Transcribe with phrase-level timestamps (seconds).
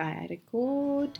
[0.00, 1.18] I record.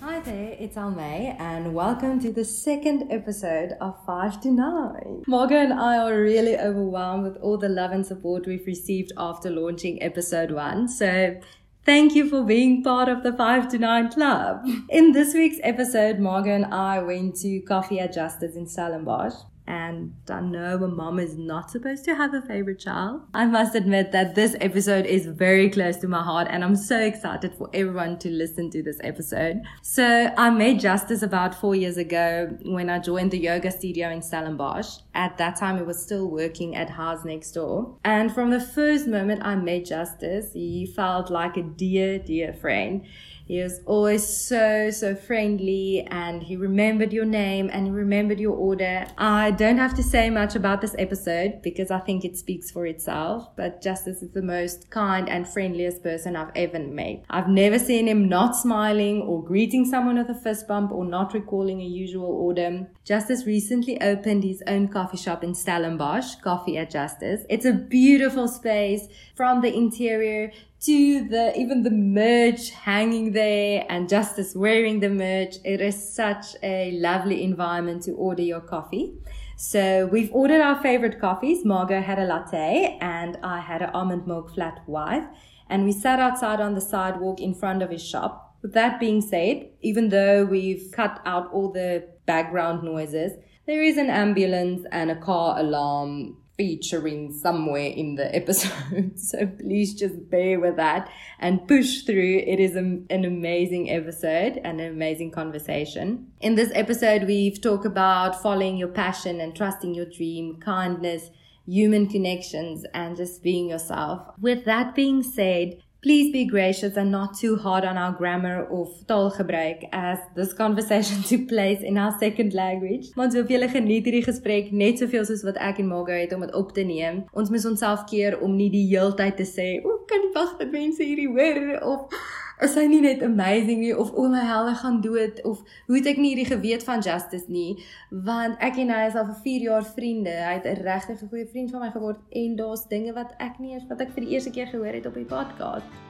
[0.00, 5.22] Hi there, it's Almay, and welcome to the second episode of 5 to 9.
[5.28, 9.48] Margot and I are really overwhelmed with all the love and support we've received after
[9.48, 11.38] launching episode 1, so
[11.86, 14.66] thank you for being part of the 5 to 9 club.
[14.90, 19.34] In this week's episode, Margot and I went to Coffee at Justice in Stellenbosch.
[19.66, 23.22] And I know a mom is not supposed to have a favorite child.
[23.34, 27.00] I must admit that this episode is very close to my heart and I'm so
[27.00, 29.62] excited for everyone to listen to this episode.
[29.82, 34.22] So I made Justice about four years ago when I joined the yoga studio in
[34.22, 34.98] Stellenbosch.
[35.14, 37.96] At that time, it was still working at House Next Door.
[38.04, 43.06] And from the first moment I made Justice, he felt like a dear, dear friend.
[43.46, 48.56] He was always so, so friendly and he remembered your name and he remembered your
[48.56, 49.06] order.
[49.16, 52.86] I don't have to say much about this episode because I think it speaks for
[52.86, 57.24] itself, but Justice is the most kind and friendliest person I've ever met.
[57.30, 61.32] I've never seen him not smiling or greeting someone with a fist bump or not
[61.32, 62.88] recalling a usual order.
[63.04, 67.42] Justice recently opened his own coffee shop in Stellenbosch, Coffee at Justice.
[67.48, 74.08] It's a beautiful space from the interior to the even the merch hanging there and
[74.08, 75.56] Justice wearing the merch.
[75.64, 79.14] It is such a lovely environment to order your coffee.
[79.56, 81.64] So we've ordered our favorite coffees.
[81.64, 85.26] Margot had a latte and I had an almond milk flat white.
[85.68, 88.54] And we sat outside on the sidewalk in front of his shop.
[88.62, 93.32] With that being said, even though we've cut out all the background noises,
[93.66, 99.12] there is an ambulance and a car alarm featuring somewhere in the episode.
[99.16, 102.42] So please just bear with that and push through.
[102.46, 106.28] It is a, an amazing episode and an amazing conversation.
[106.40, 111.30] In this episode, we've talked about following your passion and trusting your dream, kindness,
[111.66, 114.34] human connections, and just being yourself.
[114.40, 118.90] With that being said, Please be gracious and not too hard on our grammar of
[119.08, 123.08] taalgebruik as this conversation took place in our second language.
[123.16, 126.44] Want hoop julle geniet hierdie gesprek net soveel soos wat ek en Margo het om
[126.46, 127.24] dit op te neem.
[127.34, 130.70] Ons moet onsself keer om nie die heeltyd te sê, "O, kan nie wag dat
[130.70, 132.22] mense hierdie hoor" of
[132.62, 136.08] is hy nie net amazing nie of o my helde gaan dood of hoe het
[136.12, 137.76] ek nie hierdie geweet van Justice nie
[138.10, 140.32] want ek en hy is al vir 4 jaar vriende.
[140.32, 143.74] Hy het 'n regtig goeie vriend van my geword en daar's dinge wat ek nie
[143.74, 146.05] eens wat ek vir die eerste keer gehoor het op die podcast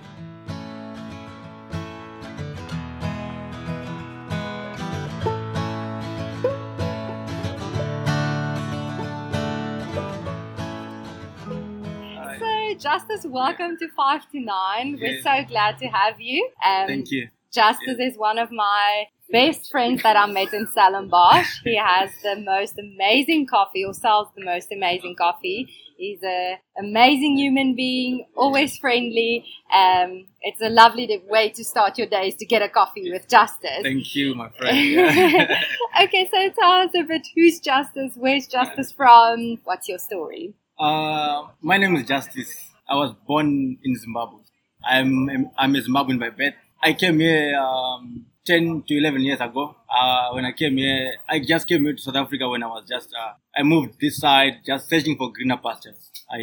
[12.78, 14.98] Justice, welcome to 5 to 9.
[15.00, 16.46] We're so glad to have you.
[16.64, 17.28] Um, Thank you.
[17.50, 18.08] Justice yeah.
[18.08, 21.62] is one of my best friends that I met in Stellenbosch.
[21.64, 25.68] He has the most amazing coffee or sells the most amazing coffee.
[25.96, 29.46] He's an amazing human being, always friendly.
[29.72, 33.82] Um, it's a lovely way to start your days to get a coffee with Justice.
[33.82, 34.76] Thank you, my friend.
[34.76, 35.62] Yeah.
[36.02, 38.12] okay, so tell us a bit who's Justice?
[38.16, 39.60] Where's Justice from?
[39.64, 40.52] What's your story?
[40.78, 42.70] Uh, my name is Justice.
[42.88, 44.40] I was born in Zimbabwe.
[44.84, 46.54] I'm I'm a Zimbabwean by birth.
[46.82, 49.74] I came here um, 10 to 11 years ago.
[49.90, 52.84] Uh, when I came here, I just came here to South Africa when I was
[52.88, 56.10] just, uh, I moved this side just searching for greener pastures.
[56.30, 56.38] I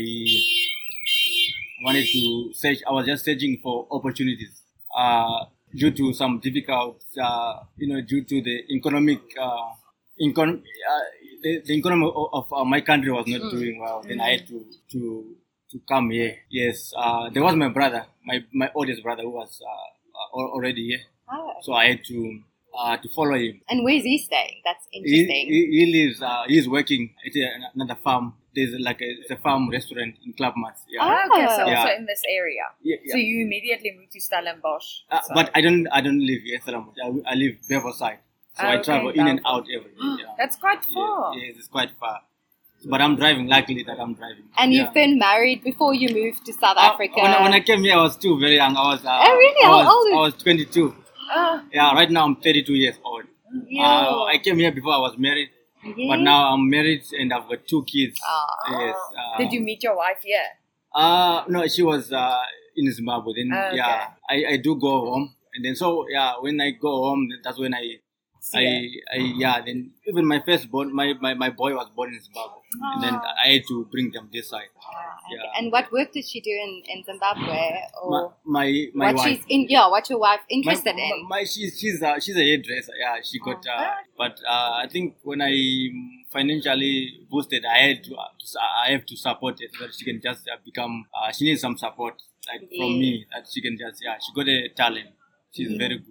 [1.83, 4.61] wanted to search, I was just searching for opportunities.
[4.95, 5.45] Uh,
[5.75, 9.71] due to some difficult, uh, you know, due to the economic, uh,
[10.21, 11.01] incon- uh,
[11.43, 13.51] the, the economy of, of my country was not mm.
[13.51, 14.01] doing well.
[14.01, 14.07] Mm.
[14.07, 15.35] Then I had to, to,
[15.71, 16.37] to come here.
[16.49, 16.93] Yes,
[17.33, 19.61] there was my brother, my, my oldest brother who was
[20.33, 21.01] already here.
[21.31, 21.53] Oh.
[21.61, 22.39] So I had to
[22.77, 23.61] uh, to follow him.
[23.69, 24.61] And where's he staying?
[24.65, 25.47] That's interesting.
[25.47, 26.21] He, he, he lives.
[26.21, 27.33] Uh, he's working at
[27.75, 28.33] another farm.
[28.55, 30.81] There's like a, it's a farm restaurant in Klapmuts.
[30.89, 31.01] Yeah.
[31.01, 31.47] Oh, okay.
[31.55, 31.79] So yeah.
[31.79, 32.63] also in this area.
[32.81, 33.11] Yeah, yeah.
[33.11, 35.01] So you immediately moved to Stellenbosch.
[35.09, 35.87] Uh, but I don't.
[35.87, 36.95] I don't live here, Stellenbosch.
[37.03, 38.19] I, I live Beverside.
[38.55, 39.97] So okay, I travel in and out every day.
[40.19, 40.25] Yeah.
[40.37, 41.35] That's quite far.
[41.35, 42.21] Yeah, it's quite far.
[42.85, 43.47] But I'm driving.
[43.47, 44.43] Luckily that I'm driving.
[44.57, 47.15] And you've been married before you moved to South uh, Africa.
[47.15, 48.75] When I, when I came here, I was still very young.
[48.75, 49.05] I was.
[49.05, 49.63] Uh, oh really?
[49.63, 50.13] How old?
[50.13, 50.95] I was 22.
[51.31, 51.61] Oh.
[51.71, 53.23] Yeah, right now I'm 32 years old.
[53.79, 55.49] Uh, I came here before I was married,
[55.83, 56.07] yeah.
[56.07, 58.19] but now I'm married and I've got two kids.
[58.25, 58.79] Oh.
[58.79, 58.95] Yes.
[59.17, 60.41] Uh, Did you meet your wife here?
[60.93, 62.41] Uh, no, she was uh,
[62.75, 63.33] in Zimbabwe.
[63.35, 63.77] Then, oh, okay.
[63.77, 65.35] yeah, I, I do go home.
[65.55, 67.99] And then, so, yeah, when I go home, that's when I
[68.53, 68.59] I,
[69.13, 69.61] I, yeah.
[69.65, 72.91] Then even my first born, my, my, my boy was born in Zimbabwe, oh.
[72.93, 73.33] and then ah.
[73.43, 74.67] I had to bring them this side.
[74.77, 75.57] Ah, yeah.
[75.57, 77.71] And what work did she do in, in Zimbabwe?
[78.01, 79.27] Or my my, my what wife.
[79.37, 81.27] She's in, yeah, what your wife interested my, in?
[81.29, 82.93] My, she's she's a, she's a hairdresser.
[82.99, 83.63] Yeah, she got.
[83.65, 83.71] Oh.
[83.71, 85.55] Uh, but uh, I think when I
[86.31, 88.27] financially boosted, I had to, uh,
[88.85, 91.05] I have to support it so she can just uh, become.
[91.15, 92.83] Uh, she needs some support like yeah.
[92.83, 94.17] from me that she can just yeah.
[94.19, 95.07] She got a talent.
[95.55, 96.07] She's very good.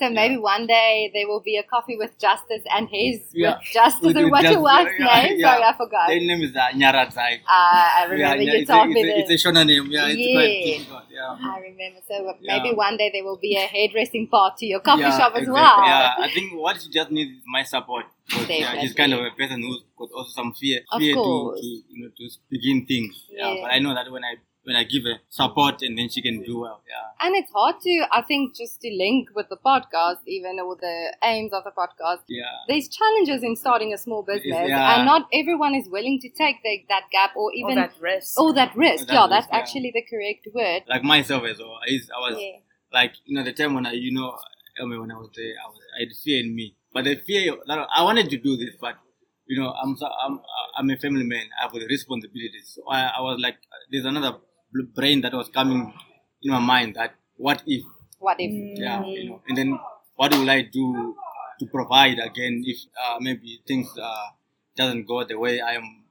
[0.00, 3.58] So maybe one day there will be a coffee with Justice and his yeah.
[3.58, 4.02] with Justice.
[4.02, 5.38] With, and what's your wife's yeah, name?
[5.38, 5.54] Yeah.
[5.54, 6.08] Sorry, I forgot.
[6.08, 7.40] Their name is uh, Nyaradzai.
[7.40, 9.86] Uh, I remember yeah, you told me It's a Shona name.
[9.90, 10.34] Yeah, it's yeah.
[10.34, 11.02] quite difficult.
[11.10, 11.36] Yeah.
[11.40, 12.00] I remember.
[12.08, 15.42] So maybe one day there will be a hairdressing part to your coffee shop as
[15.42, 15.52] exactly.
[15.52, 15.84] well.
[15.84, 18.06] Yeah, I think what she just needs is my support.
[18.48, 22.04] yeah, he's kind of a person who's got also some fear, fear to, to you
[22.04, 23.26] know to begin things.
[23.30, 23.56] Yeah.
[23.62, 26.42] but I know that when I when I give her support and then she can
[26.42, 26.82] do well.
[26.88, 27.26] Yeah.
[27.26, 31.14] And it's hard to, I think, just to link with the podcast, even with the
[31.22, 32.22] aims of the podcast.
[32.28, 32.44] Yeah.
[32.68, 34.96] There's challenges in starting a small business, yeah.
[34.96, 38.34] and not everyone is willing to take the, that gap or even or that risk.
[38.38, 39.06] Oh, that risk.
[39.06, 39.58] That yeah, risk, that's yeah.
[39.58, 40.82] actually the correct word.
[40.88, 41.78] Like myself as well.
[41.86, 42.58] I, I was yeah.
[42.92, 44.36] like, you know, the time when I, you know,
[44.80, 46.76] I mean, when I was there, I, was, I had fear in me.
[46.92, 48.94] But the fear that I wanted to do this, but
[49.46, 50.40] you know, I'm I'm
[50.78, 51.46] I'm a family man.
[51.58, 52.72] I have the responsibilities.
[52.74, 53.56] So I, I was like,
[53.90, 54.38] there's another
[54.82, 55.92] brain that was coming
[56.42, 57.84] in my mind that what if?
[58.18, 58.50] What if?
[58.78, 59.42] Yeah you know.
[59.48, 59.78] And then
[60.16, 61.14] what will i do
[61.58, 64.26] to provide again if uh, maybe things uh,
[64.76, 66.04] doesn't go the way i'm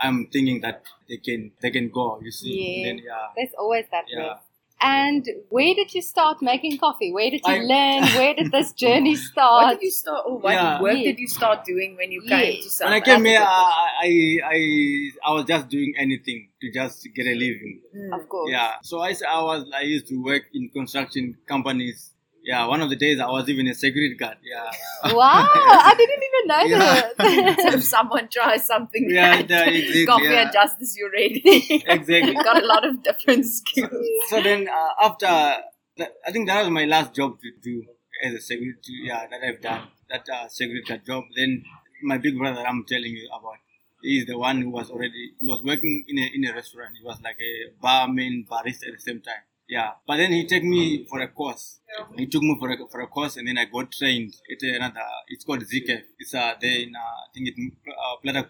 [0.00, 2.52] i'm thinking that they can they can go you see.
[2.56, 3.26] Yeah, then, yeah.
[3.36, 4.28] there's always that yeah.
[4.28, 4.47] risk
[4.80, 7.12] and where did you start making coffee?
[7.12, 8.02] Where did you I, learn?
[8.16, 9.64] Where did this journey start?
[9.64, 10.24] What did you start?
[10.26, 10.80] Or what yeah.
[10.80, 11.04] work yeah.
[11.04, 12.62] did you start doing when you came yeah.
[12.62, 17.08] to South When I came here, I, I I was just doing anything to just
[17.14, 17.80] get a living.
[17.96, 18.20] Mm.
[18.20, 18.50] Of course.
[18.50, 18.74] Yeah.
[18.82, 22.96] So I I was I used to work in construction companies yeah, one of the
[22.96, 24.38] days I was even a security guard.
[24.42, 24.70] Yeah.
[25.14, 27.10] Wow, I didn't even know yeah.
[27.16, 27.60] that.
[27.60, 30.42] so if someone tries something, yeah, that, exactly, coffee yeah.
[30.42, 31.42] and justice, you're ready.
[31.86, 32.32] exactly.
[32.32, 33.92] you got a lot of different skills.
[34.28, 37.84] So then uh, after, I think that was my last job to do
[38.24, 39.02] as a security.
[39.04, 41.24] Yeah, that I've done that uh, security guard job.
[41.36, 41.64] Then
[42.02, 43.56] my big brother, I'm telling you about.
[44.00, 45.32] He's the one who was already.
[45.40, 46.92] He was working in a in a restaurant.
[47.00, 49.42] He was like a barman, barista at the same time.
[49.68, 51.80] Yeah, but then he took me for a course.
[52.16, 55.00] He took me for a, for a course, and then I got trained at another.
[55.28, 56.02] It's called ZK.
[56.18, 58.48] It's uh, there in uh, I think it's uh, Plata,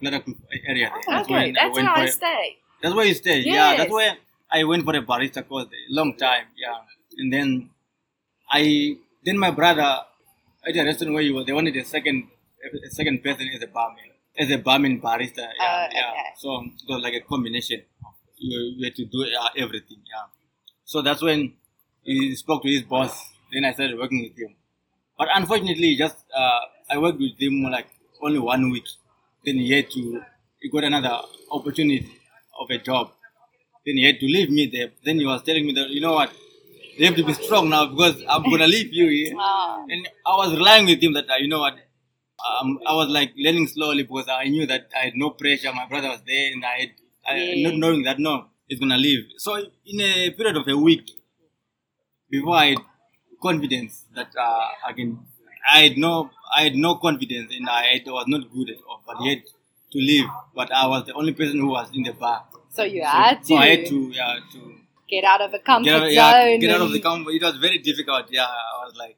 [0.00, 0.22] Plata
[0.68, 0.90] area.
[0.90, 1.02] There.
[1.08, 2.56] That's okay, that's where I stay.
[2.80, 3.38] That's where you stay.
[3.38, 3.46] Yes.
[3.46, 4.16] Yeah, that's where
[4.50, 5.66] I went for a barista course.
[5.70, 6.46] There, long time.
[6.56, 6.76] Yeah,
[7.18, 7.70] and then
[8.48, 10.02] I then my brother
[10.66, 12.28] at a restaurant where he was, they wanted a second
[12.86, 14.04] a second person as a barman,
[14.38, 15.48] as a barman barista.
[15.58, 15.96] Yeah, uh, okay.
[15.96, 16.22] yeah.
[16.36, 17.82] So it was like a combination.
[18.38, 19.98] You, you had to do uh, everything.
[20.06, 20.26] Yeah.
[20.84, 21.54] So that's when
[22.02, 23.32] he spoke to his boss.
[23.52, 24.54] Then I started working with him.
[25.18, 26.60] But unfortunately, just uh,
[26.90, 27.86] I worked with him like
[28.22, 28.84] only one week.
[29.44, 30.22] Then he had to,
[30.60, 31.20] he got another
[31.50, 32.10] opportunity
[32.60, 33.12] of a job.
[33.86, 34.90] Then he had to leave me there.
[35.04, 36.32] Then he was telling me that, you know what,
[36.96, 39.36] you have to be strong now because I'm going to leave you here.
[39.36, 39.86] Wow.
[39.88, 43.32] And I was relying with him that, uh, you know what, um, I was like
[43.36, 45.72] learning slowly because I knew that I had no pressure.
[45.72, 46.90] My brother was there and I had,
[47.26, 47.68] I, yeah.
[47.68, 49.24] not knowing that, no, is going to leave.
[49.38, 51.10] So in a period of a week,
[52.30, 52.78] before I had
[53.42, 55.18] confidence that uh, I can,
[55.72, 59.02] I had no, I had no confidence and I had, was not good at all.
[59.06, 59.42] But had
[59.92, 60.26] to leave.
[60.54, 62.44] But I was the only person who was in the bar.
[62.70, 63.46] So you so, had to.
[63.46, 64.74] So I had to, yeah, to
[65.08, 66.60] get out of the comfort get out, zone.
[66.60, 67.30] get out of the comfort.
[67.30, 68.26] It was very difficult.
[68.30, 69.16] Yeah, I was like,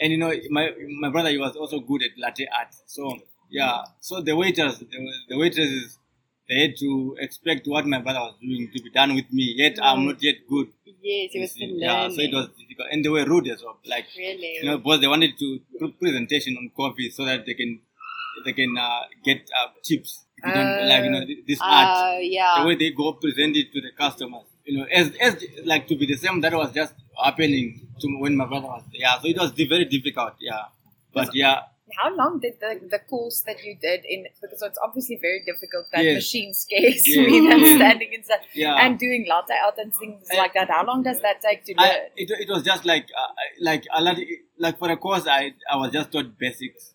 [0.00, 0.70] and you know, my
[1.00, 2.74] my brother he was also good at latte art.
[2.86, 3.16] So
[3.50, 4.86] yeah, so the waiters, the,
[5.28, 5.98] the waitresses
[6.48, 9.54] they had to expect what my brother was doing to be done with me.
[9.56, 9.82] Yet mm.
[9.82, 10.68] I'm not yet good.
[11.02, 11.80] Yes, he was still learning.
[11.80, 13.78] Yeah, so it was difficult, and they were rude as well.
[13.86, 17.54] Like really, you know, because they wanted to put presentation on coffee so that they
[17.54, 17.80] can
[18.44, 20.24] they can uh, get uh, tips.
[20.44, 20.50] Uh,
[20.84, 22.56] like you know this uh, art, yeah.
[22.60, 24.44] the way they go present it to the customers.
[24.64, 26.40] You know, as as like to be the same.
[26.40, 28.82] That was just happening to when my brother was.
[28.92, 30.34] Yeah, so it was very difficult.
[30.40, 30.64] Yeah,
[31.12, 31.60] but yeah
[31.96, 35.86] how long did the, the course that you did in because it's obviously very difficult
[35.92, 36.16] that yes.
[36.16, 37.26] machine scares yes.
[37.26, 37.76] me than yes.
[37.76, 38.76] standing inside yeah.
[38.76, 41.74] and doing latte art and things I, like that how long does that take to
[41.74, 44.16] learn I, it, it was just like uh, like a lot
[44.58, 46.94] like for a course i i was just taught basics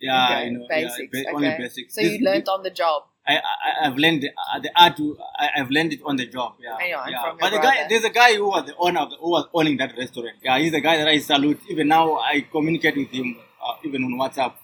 [0.00, 0.44] yeah okay.
[0.46, 1.36] you know basics yeah, ba- okay.
[1.36, 4.70] only basics so this, you learned on the job I, I have learned uh, the
[4.76, 6.54] art to I, have learned it on the job.
[6.60, 7.32] Yeah, know, yeah.
[7.40, 9.76] But the guy, there's a guy who was the owner of the, who was owning
[9.78, 10.36] that restaurant.
[10.44, 11.58] Yeah, he's the guy that I salute.
[11.68, 14.54] Even now, I communicate with him uh, even on WhatsApp.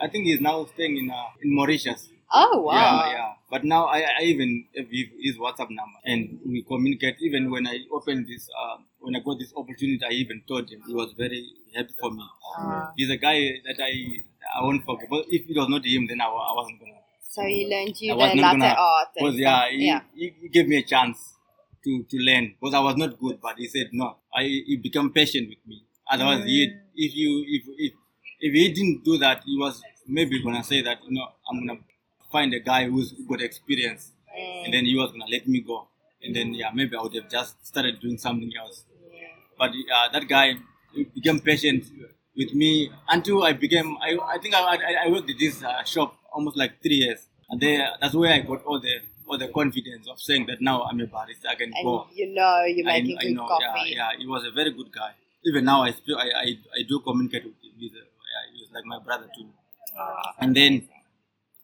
[0.00, 2.08] I think he's now staying in uh, in Mauritius.
[2.32, 2.72] Oh wow!
[2.74, 3.32] Yeah, yeah.
[3.50, 7.16] But now I, I even have his WhatsApp number and we communicate.
[7.20, 10.82] Even when I opened this, uh, when I got this opportunity, I even told him.
[10.86, 12.24] He was very happy for me.
[12.58, 12.88] Uh.
[12.96, 14.24] He's a guy that I
[14.58, 15.08] I won't forget.
[15.08, 16.92] But if it was not him, then I, I wasn't gonna.
[17.30, 19.08] So he learned you the latte gonna, art.
[19.14, 20.00] Because yeah, he, yeah.
[20.14, 21.36] He, he gave me a chance
[21.84, 24.16] to to learn because I was not good, but he said no.
[24.34, 25.84] I he became patient with me.
[26.10, 26.46] Otherwise, mm.
[26.46, 27.92] he, if you if if
[28.40, 31.80] if he didn't do that, he was maybe gonna say that you know I'm gonna
[32.30, 34.64] find a guy who's got experience, mm.
[34.64, 35.88] and then he was gonna let me go,
[36.22, 38.84] and then yeah maybe I would have just started doing something else.
[39.12, 39.28] Yeah.
[39.58, 40.54] But uh, that guy
[41.14, 41.84] became patient
[42.36, 45.82] with me until I became I, I think I, I, I worked at this uh,
[45.84, 49.48] shop almost like three years, and there that's where I got all the all the
[49.48, 52.06] confidence of saying that now I'm a barista, I can and go.
[52.12, 53.90] You know, you're making I, good I know, coffee.
[53.90, 55.12] Yeah, yeah, he was a very good guy.
[55.44, 57.72] Even now, I still I, I, I do communicate with him.
[57.78, 58.15] He's, a, yeah, he was
[58.76, 59.48] like my brother too.
[59.98, 60.88] Uh, and then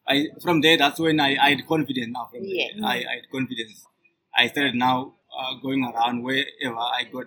[0.08, 2.28] I from there that's when I, I had confidence now.
[2.30, 2.68] From yeah.
[2.74, 3.86] there, I, I had confidence.
[4.34, 7.26] I started now uh, going around wherever I got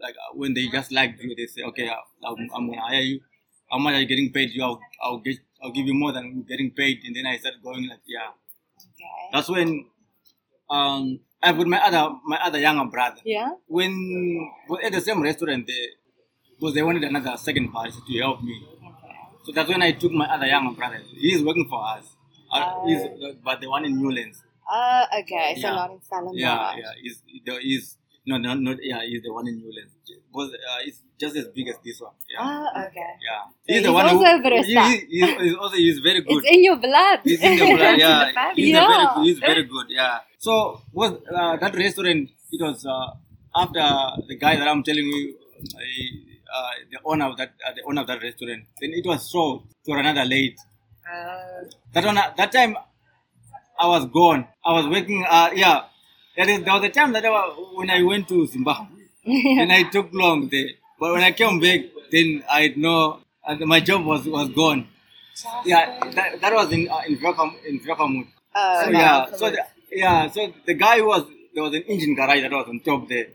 [0.00, 3.20] like uh, when they just like you, they say, okay, I'm, I'm gonna hire you.
[3.70, 4.50] How much are you getting paid?
[4.50, 7.00] You, I'll, I'll get, I'll give you more than getting paid.
[7.04, 8.30] And then I started going like, yeah.
[8.78, 9.28] Okay.
[9.32, 9.86] That's when
[10.70, 13.20] um I with my other my other younger brother.
[13.24, 13.50] Yeah.
[13.66, 14.50] When
[14.82, 15.88] at the same restaurant, they
[16.58, 18.66] because they wanted another second party to help me.
[19.48, 21.00] So that's when I took my other younger brother.
[21.16, 22.04] He's working for us.
[22.52, 23.00] Uh, uh, he's,
[23.42, 24.42] but the one in Newlands.
[24.70, 25.74] Uh, okay, so yeah.
[25.74, 26.34] not in Salem.
[26.34, 26.92] Yeah, yeah.
[27.00, 27.22] He's,
[27.62, 29.00] he's no, no, not yeah.
[29.06, 29.94] He's the one in Newlands.
[30.34, 32.12] Was uh, it's just as big as this one.
[32.28, 32.40] Yeah.
[32.40, 33.00] Ah, okay.
[33.24, 33.48] Yeah.
[33.48, 34.62] So he's, he's the one also who.
[34.64, 36.44] He, he, he's also he's very good.
[36.44, 37.20] It's in your blood.
[37.24, 37.98] He's in the blood.
[37.98, 38.52] Yeah.
[38.54, 38.86] he's yeah.
[38.86, 39.24] very good.
[39.24, 39.86] He's very good.
[39.88, 40.18] Yeah.
[40.36, 42.28] So was uh, that restaurant?
[42.52, 43.16] It was uh,
[43.56, 43.80] after
[44.28, 45.34] the guy that I'm telling you,
[46.54, 48.64] uh, the owner of that uh, the owner of that restaurant.
[48.80, 50.56] Then it was sold to another lady.
[51.06, 51.64] Uh.
[51.92, 52.76] That one, that time,
[53.78, 54.46] I was gone.
[54.64, 55.24] I was working.
[55.28, 55.84] Uh, yeah
[56.38, 59.72] that is, there was a time that I, was, when I went to Zimbabwe, and
[59.72, 60.68] I took long there.
[61.00, 61.80] But when I came back,
[62.12, 64.86] then I know and my job was, was gone.
[65.64, 68.26] Yeah, that, that was in uh, in Vrakam, in Vrakamut.
[68.54, 71.24] Uh, so yeah, so the, yeah, so the guy was
[71.54, 73.26] there was an Engen garage that was on top there.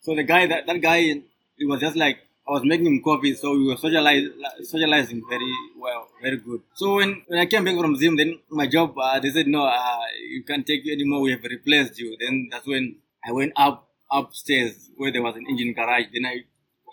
[0.00, 1.22] So the guy that that guy it
[1.68, 4.32] was just like I was making him coffee, so we were socializing,
[4.62, 6.60] socializing very well, very good.
[6.74, 9.64] So when, when I came back from Zim, then my job, uh, they said, no,
[9.64, 12.16] uh, you can't take you anymore, we have replaced you.
[12.18, 16.06] Then that's when I went up, upstairs where there was an Engen garage.
[16.12, 16.40] Then I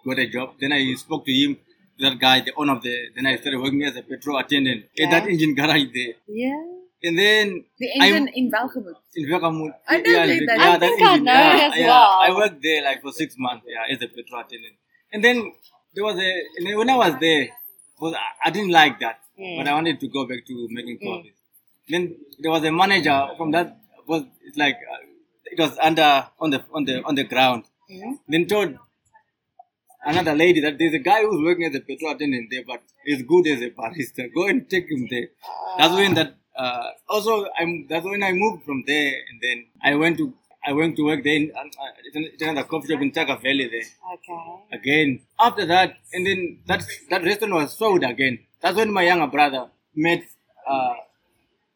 [0.06, 0.54] got a job.
[0.60, 1.58] Then I spoke to him,
[2.00, 5.06] that guy, the owner of the, then I started working as a petrol attendant yeah.
[5.06, 6.14] at that Engen garage there.
[6.28, 6.64] Yeah.
[7.02, 8.94] And then the Engen I'm, in Welgemoed.
[9.16, 9.74] In Welgemoed.
[9.88, 10.58] I don't yeah, that.
[10.60, 12.20] Yeah, I think I know yeah, as yeah, well.
[12.22, 13.66] I worked there like for six months.
[13.68, 14.76] Yeah, as a petrol attendant.
[15.12, 15.54] And then
[15.94, 17.50] there was a when I was there,
[18.00, 19.58] was I didn't like that, mm.
[19.58, 21.34] but I wanted to go back to making coffee.
[21.34, 21.92] Mm.
[21.92, 24.98] Then there was a manager from that was it's like uh,
[25.46, 27.64] it was under on the on the on the ground.
[27.92, 28.20] Mm.
[28.28, 28.78] Then told
[30.06, 33.24] another lady that there's a guy who's working as a petrol attendant there, but he's
[33.24, 34.34] good as a barista.
[34.34, 35.30] Go and take him there.
[35.78, 36.36] That's when that.
[36.56, 37.88] Uh, also, I'm.
[37.88, 40.34] That's when I moved from there, and then I went to
[40.66, 43.90] I went to work there in, uh, another coffee shop in Taka Valley there.
[44.14, 44.78] Okay.
[44.78, 45.22] Again.
[45.40, 48.40] After that, and then that that restaurant was sold again.
[48.62, 50.24] That's when my younger brother met
[50.68, 50.96] uh,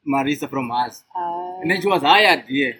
[0.07, 1.03] Marisa from us.
[1.15, 2.75] Uh, and then she was hired here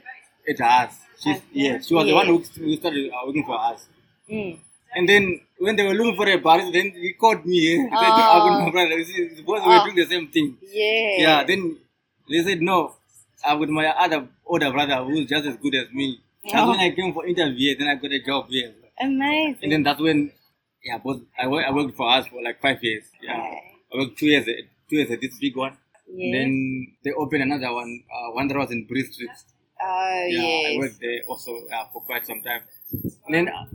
[0.48, 1.00] at us.
[1.22, 1.46] She's, okay.
[1.54, 2.12] yeah, she was yeah.
[2.12, 3.88] the one who, started uh, working for us.
[4.30, 4.60] Mm.
[4.96, 7.78] And then when they were looking for a barista, then he called me.
[7.78, 8.62] Said, oh.
[8.66, 9.70] my brother, suppose oh.
[9.70, 10.58] we were doing the same thing.
[10.62, 11.16] Yeah.
[11.18, 11.78] Yeah, then
[12.30, 12.96] they said, no,
[13.44, 16.20] uh, with my other older brother who's just as good as me.
[16.44, 16.70] That's oh.
[16.70, 17.78] when I came for interview.
[17.78, 18.74] Then I got a job here.
[19.00, 19.60] Amazing.
[19.64, 20.32] And then that's when,
[20.84, 23.06] yeah, both I worked, I worked for us for like five years.
[23.22, 23.62] Yeah, okay.
[23.94, 25.78] I worked two years, two years at this big one.
[26.08, 26.34] Yes.
[26.34, 28.04] Then they opened another one.
[28.12, 29.30] Uh, one that was in Bree Street.
[29.82, 30.76] Oh yeah, yes.
[30.76, 32.62] I worked there also uh, for quite some time.
[33.26, 33.66] And then uh,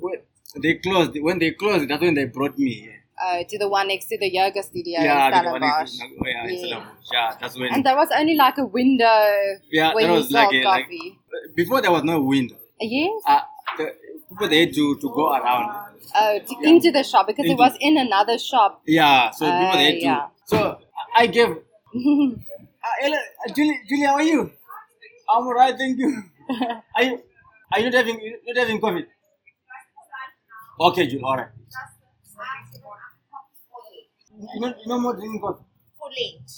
[0.62, 1.18] they closed.
[1.20, 4.18] When they closed, that's when they brought me here uh, to the one next to
[4.18, 5.90] the yoga studio yeah, in Stellenbosch.
[6.02, 6.86] Oh, yeah, yeah.
[7.12, 7.72] yeah, that's when.
[7.72, 9.26] And there was only like a window
[9.70, 11.18] yeah, where you like coffee.
[11.32, 12.56] Like, before there was no window.
[12.80, 13.22] Yes.
[13.26, 13.40] Uh,
[13.76, 13.94] the,
[14.28, 15.98] people they had to, to go around.
[16.14, 16.68] Oh, to, yeah.
[16.68, 18.82] into the shop because into, it was in another shop.
[18.86, 20.00] Yeah, so uh, people they had to.
[20.00, 20.26] Yeah.
[20.46, 20.78] So
[21.16, 21.48] I gave.
[21.94, 24.50] uh, Ella, uh, Julie, Julie, how are you?
[25.30, 26.22] I'm alright, thank you.
[26.96, 27.22] are you?
[27.72, 29.06] Are you not having not having coffee?
[30.80, 31.48] Okay, Julie, alright.
[34.38, 35.64] You know, you know more drinking coffee?
[35.98, 36.50] For Lent.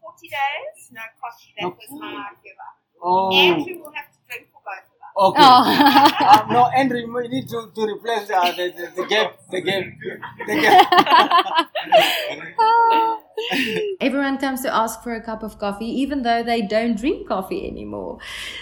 [0.00, 1.54] 40 days, no coffee.
[1.58, 1.68] That no.
[1.70, 2.70] was my giver.
[3.02, 3.32] Oh.
[3.32, 5.14] Andrew will have to drink for both of us.
[5.16, 5.42] Okay.
[5.42, 6.42] Oh.
[6.42, 9.38] um, no, Andrew, you need to, to replace uh, the, the, the gap.
[9.50, 9.84] The gap.
[10.46, 11.70] The gap.
[14.00, 17.66] Everyone comes to ask for a cup of coffee, even though they don't drink coffee
[17.66, 18.18] anymore.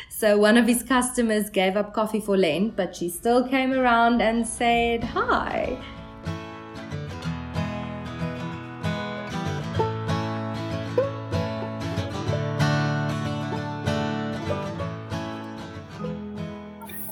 [0.08, 4.22] So one of his customers gave up coffee for Lent, but she still came around
[4.22, 5.78] and said hi.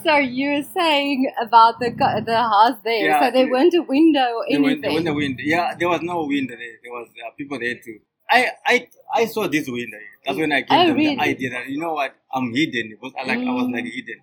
[0.02, 1.90] So you were saying about the
[2.26, 3.06] the house there.
[3.06, 4.80] Yeah, so there weren't a window or anything.
[4.80, 5.42] There wasn't a window.
[5.44, 6.76] Yeah, there was no window there.
[6.82, 7.98] There was uh, people there too.
[8.30, 9.98] I, I I saw this window.
[10.24, 11.16] That's when I gave oh, them really?
[11.16, 13.48] the idea that you know what I'm hidden because I like mm.
[13.48, 13.92] I was like mm.
[13.92, 14.20] hidden.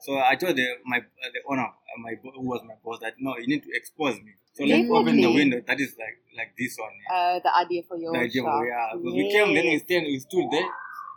[0.00, 3.14] So I told the my uh, the owner, uh, my who was my boss, that
[3.20, 4.32] no, you need to expose me.
[4.54, 5.60] So let's open the window.
[5.66, 6.90] That is like like this one.
[7.08, 7.16] Yeah.
[7.16, 8.62] Uh, the idea for your the idea, shop.
[8.66, 9.14] Yeah, yes.
[9.14, 10.68] we came, then we stand, we stood there.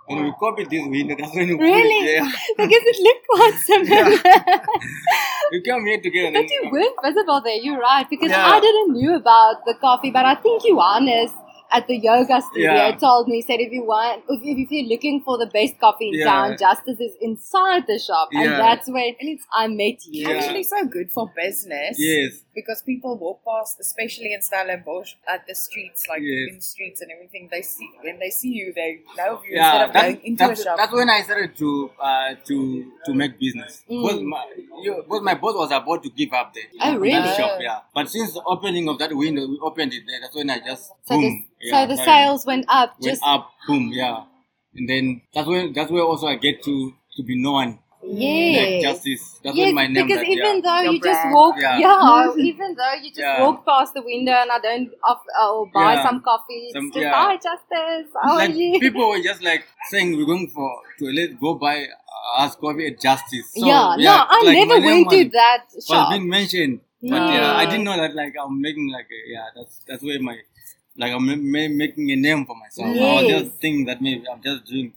[0.09, 1.15] And we copied this window.
[1.17, 2.07] That's when we really?
[2.07, 2.31] It, yeah.
[2.57, 4.11] because it looked quite similar.
[4.25, 4.65] Yeah.
[5.51, 6.41] we came here together.
[6.41, 7.55] But you weren't visible there.
[7.55, 8.05] You're right.
[8.09, 8.45] Because yeah.
[8.45, 11.33] I didn't knew about the coffee, but I think you honest
[11.73, 12.95] at the yoga studio yeah.
[12.95, 16.19] told me said if you want if, if you're looking for the best coffee in
[16.19, 16.25] yeah.
[16.25, 18.41] town, Justice is inside the shop, yeah.
[18.41, 19.15] and that's when
[19.53, 20.29] I met you.
[20.29, 21.97] Actually, so good for business.
[21.99, 26.49] Yes, because people walk past, especially in Stellenbosch, at the streets, like yes.
[26.49, 27.49] in the streets and everything.
[27.51, 30.55] They see when they see you, they know you yeah, instead of going into a
[30.55, 30.77] shop.
[30.77, 33.83] That's when I started to uh, to to make business.
[33.89, 34.03] Mm.
[34.03, 34.45] Because, my,
[34.81, 37.21] you, because my boss was about to give up the, oh, really?
[37.21, 37.79] the shop, yeah.
[37.93, 40.19] But since the opening of that window, we opened it there.
[40.21, 41.45] That's when I just so boom.
[41.63, 42.95] Yeah, so the sales went up.
[42.99, 44.23] Went just up, boom, yeah.
[44.75, 47.79] And then that's when that's where also I get to to be known.
[48.05, 49.39] Yeah, justice.
[49.43, 50.05] That's yes, my name.
[50.05, 50.61] Because that, even yeah.
[50.61, 51.15] though Your you brand.
[51.15, 53.41] just walk, yeah, yeah even though you just yeah.
[53.41, 56.03] walk past the window and I don't off, uh, or buy yeah.
[56.03, 57.13] some coffee, some, just yeah.
[57.13, 58.79] hi Justice, how like, are you?
[58.79, 62.87] People were just like saying we're going for to let go buy uh, us coffee
[62.87, 63.53] at Justice.
[63.55, 66.09] So, yeah, no, I like never went to that shop.
[66.09, 68.15] Was being mentioned, but yeah, I didn't know that.
[68.15, 70.37] Like I'm making like a, yeah, that's that's where my
[70.97, 72.95] like I'm making a name for myself.
[72.95, 73.23] Yes.
[73.23, 74.93] Was just thinking that maybe I'm just doing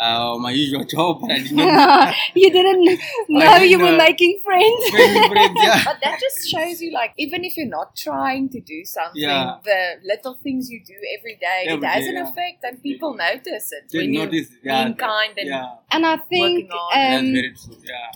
[0.00, 2.12] uh, my usual job, but I didn't know.
[2.34, 2.84] you didn't
[3.28, 4.88] know didn't you were making friends.
[4.90, 5.84] friends yeah.
[5.84, 9.58] But that just shows you, like, even if you're not trying to do something, yeah.
[9.62, 12.30] the little things you do every day, every it has day, an yeah.
[12.30, 15.50] effect, and people notice it they when notice, you're being kind and
[15.92, 17.34] and I think um,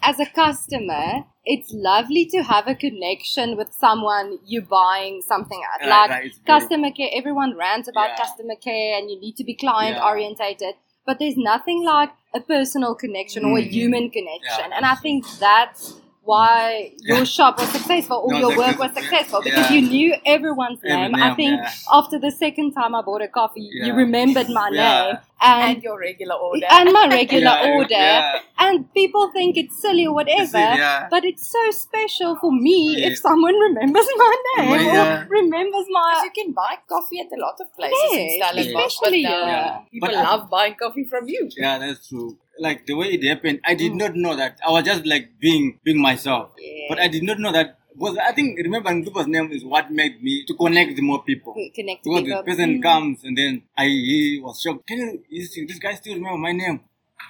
[0.03, 5.87] as a customer, it's lovely to have a connection with someone you're buying something at.
[5.87, 8.17] Right, like customer care, everyone rants about yeah.
[8.17, 10.09] customer care and you need to be client yeah.
[10.09, 10.75] orientated,
[11.07, 13.53] but there's nothing like a personal connection mm-hmm.
[13.53, 13.71] or a mm-hmm.
[13.71, 14.71] human connection.
[14.71, 14.77] Yeah.
[14.77, 17.25] And I think that's why your yeah.
[17.25, 19.77] shop was successful or no, your work was successful because yeah.
[19.77, 21.13] you knew everyone's name.
[21.13, 21.71] name I think yeah.
[21.93, 25.99] after the second time I bought a coffee, you remembered my name and, and, your
[25.99, 28.41] regular order and my regular order.
[28.59, 33.55] And people think it's silly or whatever, but it's so special for me if someone
[33.55, 36.23] remembers my name or remembers my.
[36.23, 40.09] Because you can buy coffee at a lot of places yes, in especially uh, people
[40.09, 41.51] but, love buying coffee from you.
[41.57, 43.97] Yeah, that's true like the way it happened, I did mm.
[43.97, 44.59] not know that.
[44.67, 46.53] I was just like being being myself.
[46.59, 46.87] Yeah.
[46.89, 50.23] But I did not know that because I think remembering people's name is what made
[50.23, 51.55] me to connect with more people.
[51.75, 52.39] Connect because people.
[52.39, 52.83] the person mm.
[52.83, 54.87] comes and then I he was shocked.
[54.87, 56.81] Can you this guy still remember my name?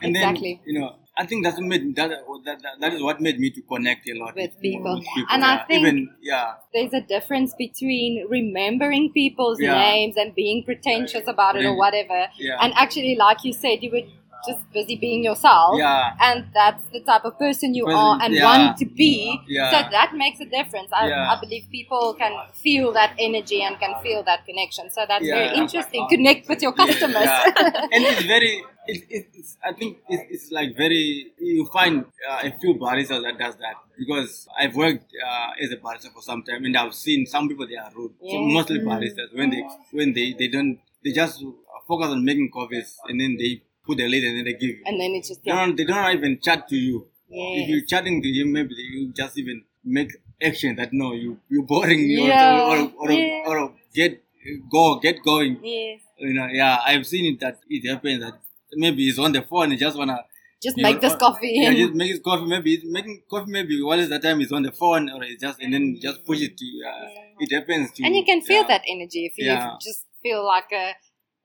[0.03, 0.61] And exactly.
[0.65, 2.11] then you know I think that's what made that,
[2.45, 4.97] that, that is what made me to connect a lot with people.
[4.97, 5.27] With people.
[5.31, 5.61] And yeah.
[5.63, 6.55] I think Even, yeah.
[6.73, 9.79] there's a difference between remembering people's yeah.
[9.79, 12.27] names and being pretentious about it or whatever.
[12.37, 12.57] Yeah.
[12.61, 14.11] And actually, like you said, you would
[14.47, 15.79] just busy being yourself.
[15.79, 16.15] Yeah.
[16.21, 18.45] And that's the type of person you are and yeah.
[18.45, 19.41] want to be.
[19.49, 19.71] Yeah.
[19.71, 20.91] So that makes a difference.
[20.93, 21.25] I.
[21.25, 24.91] I believe people can feel that energy and can feel that connection.
[24.91, 26.07] So that's very interesting.
[26.09, 27.17] Connect with your customers.
[27.57, 32.53] and it's very, it, it's, I think it's, it's like very, you find uh, a
[32.59, 36.65] few baristas that does that because I've worked uh, as a barista for some time
[36.65, 38.13] and I've seen some people they are rude.
[38.21, 38.85] So mostly mm.
[38.85, 41.43] baristas when they, when they, they don't, they just
[41.87, 44.83] focus on making coffees and then they put the lid and then they give you.
[44.87, 47.07] And then it's just they, don't, they don't even chat to you.
[47.29, 47.63] Yes.
[47.63, 51.65] If you're chatting to you, maybe you just even make action that no, you you're
[51.65, 52.61] boring me yeah.
[52.61, 53.43] or or, or, yeah.
[53.47, 54.23] or, or, get
[54.71, 55.59] go get going.
[55.63, 56.01] Yes.
[56.19, 58.35] You know, yeah, I've seen it that it happens that
[58.73, 60.25] maybe he's on the phone, he just wanna
[60.65, 61.53] just make know, this coffee.
[61.53, 62.47] Yeah, just make his coffee.
[62.47, 63.51] Maybe making coffee.
[63.51, 66.25] Maybe while is the time he's on the phone, or he just and then just
[66.25, 66.65] push it to.
[66.65, 67.21] Uh, yeah.
[67.41, 68.05] It happens to.
[68.05, 70.95] And you can feel that energy if you just feel like a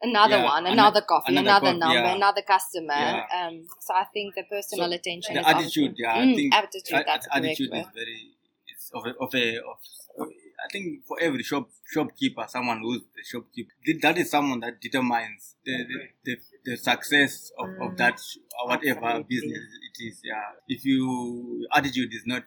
[0.01, 2.15] another yeah, one, another coffee, another, another number, yeah.
[2.15, 2.93] another customer.
[2.93, 3.47] Yeah.
[3.47, 7.03] Um, so I think the personal so attention, the attitude, yeah, I mm, think attitude,
[7.05, 8.31] that's attitude is very,
[8.67, 9.77] it's of a, of a, of,
[10.19, 15.55] I think for every shop shopkeeper, someone who's the shopkeeper, that is someone that determines
[15.65, 17.91] the the, the, the success of, mm.
[17.91, 19.35] of that uh, whatever Absolutely.
[19.35, 20.21] business it is.
[20.23, 22.43] Yeah, if you attitude is not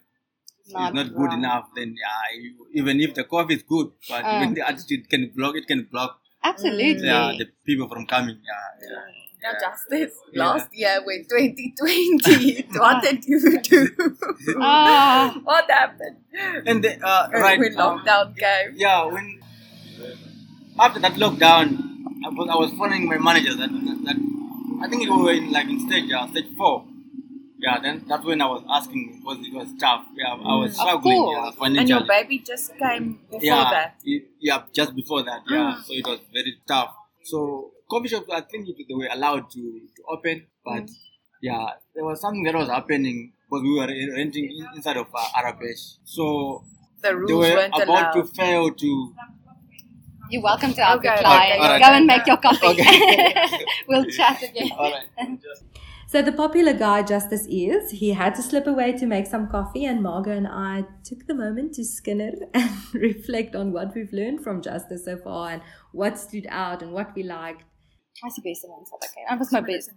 [0.69, 4.39] not, not good enough, then yeah, you, even if the coffee is good, but uh.
[4.39, 7.07] when the attitude can block, it can block Absolutely.
[7.07, 8.39] Yeah, the people from coming.
[8.43, 9.23] Yeah, yeah.
[9.43, 13.89] Now, Justice, last year when 2020, what did you do?
[14.61, 15.37] ah.
[15.45, 16.17] what happened?
[16.67, 18.75] And the, uh, right, when lockdown um, came.
[18.77, 19.43] Yeah, when
[20.79, 21.79] after that lockdown,
[22.25, 24.17] I was, I was following my manager that, that
[24.83, 26.85] I think we were in like in stage uh, stage four.
[27.63, 30.05] Yeah, then that's when I was asking because it was tough.
[30.17, 31.79] Yeah, I was struggling yeah, financially.
[31.79, 33.95] And your baby just came before yeah, that.
[34.05, 35.43] It, yeah, just before that.
[35.49, 35.85] Yeah, mm.
[35.85, 36.93] so it was very tough.
[37.23, 40.95] So coffee shops, I think they were allowed to, to open, but mm.
[41.41, 45.99] yeah, there was something that was happening because we were renting inside of uh, Arabesh.
[46.03, 46.65] So
[47.01, 48.13] the rules they were weren't about allowed.
[48.15, 49.15] to fail to
[50.31, 51.61] you're welcome to our okay, client.
[51.63, 52.67] Okay, Go and make your coffee.
[52.69, 53.67] Okay.
[53.89, 54.71] we'll chat again.
[54.79, 55.39] All right.
[56.13, 59.87] So the popular guy Justice is, he had to slip away to make some coffee
[59.87, 64.45] and Margot and I took the moment to skinner and reflect on what we've learned
[64.45, 67.65] from Justice so far and what stood out and what we liked.
[68.23, 69.25] Hy's die beste mens wat ek ken.
[69.31, 69.97] Hy was my beste.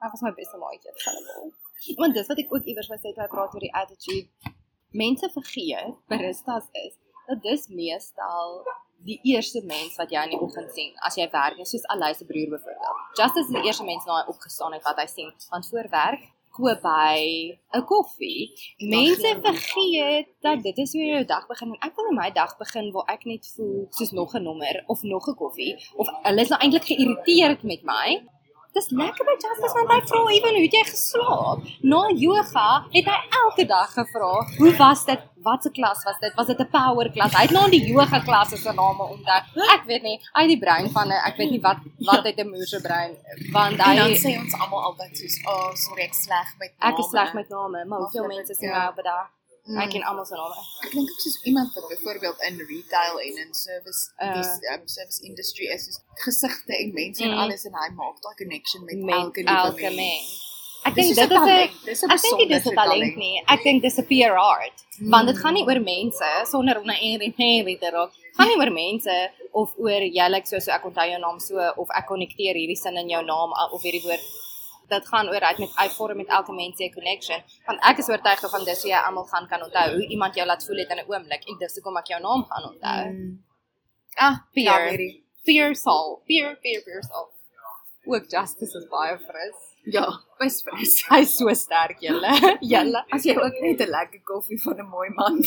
[0.00, 1.52] Hy was my beste maatjie te hulle.
[2.00, 4.54] Want dis wat ek ook iewers wou sê toe hy praat oor die attitude.
[4.96, 6.96] Mense vergeet, baristas is
[7.28, 8.62] dat dis meestal
[9.04, 12.24] die eerste mens wat jy in die oggend sien as jy werk, soos Alay se
[12.24, 12.98] broer byvoorbeeld.
[13.18, 16.28] Justice is die eerste mens na hy opgestaan het wat hy sien, want voor werk
[16.50, 18.50] koop hy 'n koffie.
[18.78, 21.76] Mense vergeet dat dit is hoe jou dag begin.
[21.80, 25.28] Ek wil my dag begin waar ek net voel soos nog 'n nommer of nog
[25.28, 28.06] 'n koffie of hulle is nou eintlik geïrriteerd met my.
[28.76, 31.64] Dis lekker by Justice want hy vra ewen hoe jy geslaap.
[31.92, 35.20] Na yoga het hy elke dag gevra, "Hoe was dit?
[35.42, 36.32] Wat 'n klas was dit?
[36.36, 39.40] Was dit 'n power klas?" Hy het nou die yoga klasse se name onthou.
[39.74, 41.78] Ek weet nie, hy het die brein van 'n ek weet nie wat
[42.10, 43.16] wat het 'n moerse brein
[43.52, 46.72] want hy en dan sê ons almal altyd soos, "O, oh, sorry, ek sleg met
[46.78, 49.39] name." Ek is sleg met name, maar hoeveel mense sien nou by daai
[49.70, 49.78] Mm.
[49.84, 50.62] Ek ken almal se name.
[50.82, 54.86] Ek dink ook soos iemand wat byvoorbeeld in retail en in service uh, die um,
[54.90, 57.30] service industry is, is gesigte en mense mm.
[57.30, 60.32] en alles en hy maak daai connection met, met elke elke mens.
[60.88, 61.34] Ek dink dit
[61.92, 63.36] is 'n ek dink dit is 'n talent nie.
[63.46, 64.78] Ek dink dis 'n PR art.
[64.98, 65.10] Mm.
[65.14, 68.10] Want dit gaan nie oor mense sonder om na Henry Henry te raak.
[68.36, 69.16] Gaan nie oor mense
[69.52, 72.80] of oor jy lyk so so ek onthou jou naam so of ek konnekteer hierdie
[72.82, 74.24] sin in jou naam of hierdie woord
[74.94, 78.42] dit gaan oor uit met uitvorm met elke mens se connection want ek is oortuig
[78.54, 81.10] van dis jy almal gaan kan onthou hoe iemand jou laat voel het in 'n
[81.12, 83.04] oomblik en dis hoekom ek jou naam gaan onthou.
[83.12, 83.44] Mm.
[84.16, 85.00] Ah, fear.
[85.00, 85.12] Ja,
[85.44, 86.22] fear soul.
[86.26, 87.28] Fear, fear, fear soul.
[88.04, 89.69] Ook justice is baie fris.
[89.92, 90.06] Ja,
[90.38, 90.94] bes fris.
[91.10, 92.30] Hy's so sterk julle.
[92.72, 95.40] Julle, as jy ook net 'n lekker koffie van 'n mooi man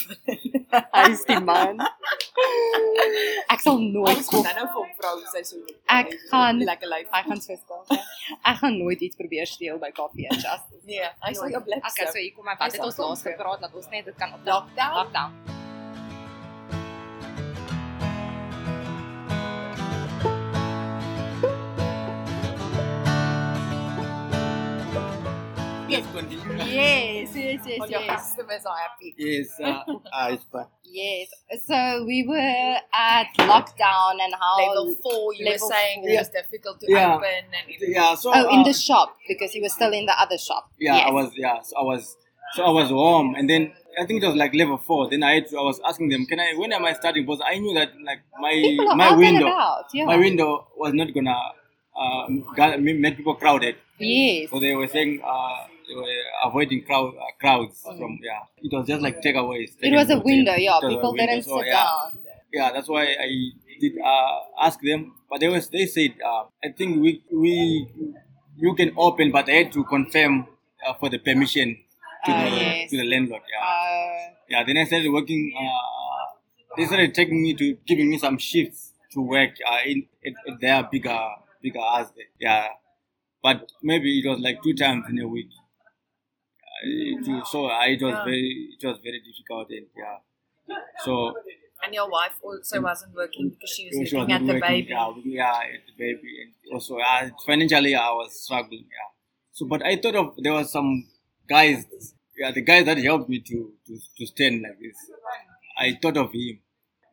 [0.97, 1.79] hy's die man.
[3.53, 5.57] Ek sal nooit kom nou vir vrou sê so.
[5.87, 7.09] Ek gaan lekker lyf.
[7.15, 8.05] Hy gaan so staan.
[8.43, 10.83] Ek gaan nooit iets probeer steel by Coffee and Justice.
[10.85, 11.83] Nee, hy sal jou blik.
[11.91, 14.33] Okay, so hier kom my wat het ons laas gepraat dat ons net dit kan
[14.33, 14.97] op lockdown.
[15.01, 15.62] Lockdown.
[25.93, 26.57] Let's continue.
[26.57, 27.89] Yes, yes, yes, yes.
[27.89, 29.15] Your customers are happy.
[29.17, 30.65] Yes, uh, uh, it's fine.
[30.83, 31.29] Yes.
[31.65, 35.33] So we were at lockdown and how level four.
[35.33, 36.09] You level were saying four.
[36.09, 37.15] it was difficult to yeah.
[37.15, 38.15] open and yeah.
[38.15, 40.71] So oh, uh, in the shop because he was still in the other shop.
[40.79, 41.07] Yeah, yes.
[41.07, 41.31] I was.
[41.35, 42.17] Yeah, so I was.
[42.55, 45.09] So I was home, and then I think it was like level four.
[45.09, 46.53] Then I to, I was asking them, "Can I?
[46.55, 48.53] When am I starting?" Because I knew that like my
[48.95, 49.51] my window,
[49.93, 50.05] yeah.
[50.05, 51.35] my window was not gonna
[51.95, 53.75] uh, make people crowded.
[53.97, 54.51] Yes.
[54.51, 55.21] So they were saying.
[55.25, 55.67] Uh,
[56.43, 57.97] avoiding crowd, uh, crowds mm.
[57.97, 58.39] from yeah.
[58.57, 59.71] It was just like takeaways.
[59.79, 60.79] It was a window, yeah.
[60.81, 61.83] People didn't so, sit yeah.
[61.83, 62.19] down.
[62.51, 66.69] Yeah, that's why I did uh, ask them, but they was they said uh, I
[66.69, 67.87] think we we
[68.55, 70.47] you can open, but I had to confirm
[70.85, 71.77] uh, for the permission
[72.25, 72.91] to the yes.
[72.91, 73.41] to the landlord.
[73.51, 74.63] Yeah, uh, yeah.
[74.63, 75.53] Then I started working.
[75.57, 76.37] Uh,
[76.77, 80.61] they started taking me to giving me some shifts to work uh, in at, at
[80.61, 81.19] their bigger
[81.61, 82.11] bigger house.
[82.39, 82.67] Yeah,
[83.41, 85.49] but maybe it was like two times in a week
[86.83, 88.23] it, so it was yeah.
[88.23, 90.77] very it was very difficult and yeah.
[91.03, 91.33] So
[91.83, 94.89] and your wife also wasn't working because she was she looking at the working, baby.
[94.89, 96.29] yeah, yeah at the baby.
[96.43, 99.11] And also uh, financially I was struggling yeah.
[99.51, 101.07] So but I thought of there was some
[101.47, 101.85] guys
[102.37, 104.97] yeah the guys that helped me to to, to stand like this
[105.77, 106.59] I thought of him.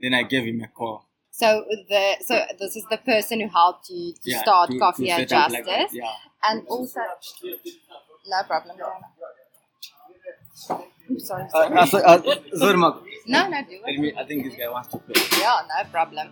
[0.00, 1.06] Then I gave him a call.
[1.30, 5.06] So the so this is the person who helped you to yeah, start to, coffee
[5.06, 5.66] to and justice.
[5.66, 6.12] like yeah.
[6.42, 7.00] And also
[8.26, 8.76] no problem
[10.60, 10.84] sorry,
[11.18, 11.44] sorry.
[11.54, 12.22] Uh, uh, so, uh,
[12.56, 12.76] sorry,
[13.26, 14.14] No, no, do it.
[14.18, 15.22] I think this guy wants to play.
[15.38, 16.30] Yeah, no problem.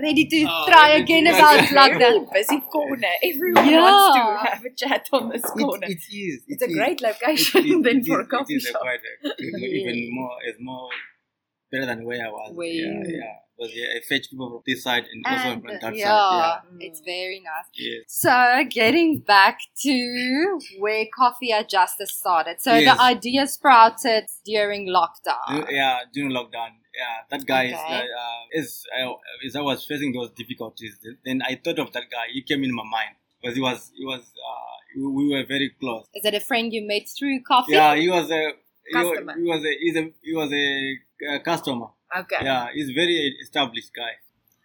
[0.00, 2.32] Ready to oh, try again about lockdown.
[2.32, 3.08] Busy corner.
[3.22, 3.80] Everyone yeah.
[3.80, 5.86] wants to have a chat on this corner.
[5.86, 6.42] It, it is.
[6.46, 6.70] It it's is.
[6.70, 8.80] a great location it, it, than for a coffee shop.
[8.80, 10.88] Quite a, even more, it's more
[11.70, 12.52] better than where I was.
[12.54, 13.20] Where yeah, yeah.
[13.58, 16.60] Because yeah, I fetch people from this side and, and also from that yeah, side.
[16.78, 17.66] Yeah, it's very nice.
[17.74, 18.04] Yes.
[18.08, 22.60] So getting back to where Coffee at Justice started.
[22.60, 22.96] So yes.
[22.96, 25.66] the idea sprouted during lockdown.
[25.70, 27.74] Yeah, during lockdown yeah, that guy okay.
[27.74, 28.04] is, uh,
[28.52, 29.12] is, uh,
[29.44, 30.98] is I was facing those difficulties.
[31.24, 32.26] Then I thought of that guy.
[32.32, 36.06] He came in my mind because he was, he was, uh, we were very close.
[36.14, 37.72] Is it a friend you met through coffee?
[37.72, 38.52] Yeah, he was a
[38.92, 39.34] customer.
[39.36, 41.86] He, was a, he's a, he was a, a customer.
[42.16, 42.36] Okay.
[42.42, 44.10] Yeah, he's very established guy.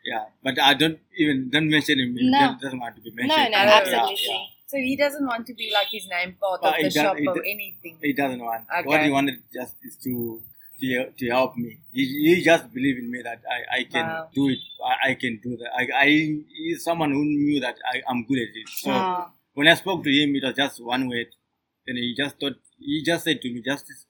[0.05, 2.15] Yeah, but I don't even don't mention him.
[2.15, 2.53] No.
[2.53, 3.51] He doesn't want to be mentioned.
[3.51, 4.15] No, no, absolutely.
[4.21, 4.45] Yeah, yeah.
[4.67, 7.43] So he doesn't want to be like his name part but of the shop or
[7.43, 7.97] anything.
[8.01, 8.63] He doesn't want.
[8.73, 8.87] Okay.
[8.87, 10.41] What he wanted just is to
[10.79, 11.77] to, to help me.
[11.91, 14.29] He, he just believed in me that I, I can wow.
[14.33, 14.59] do it.
[14.83, 15.69] I, I can do that.
[15.75, 18.69] I, I he's someone who knew that I am good at it.
[18.69, 19.31] So wow.
[19.53, 21.27] when I spoke to him, it was just one word.
[21.87, 24.05] and he just thought he just said to me, justice.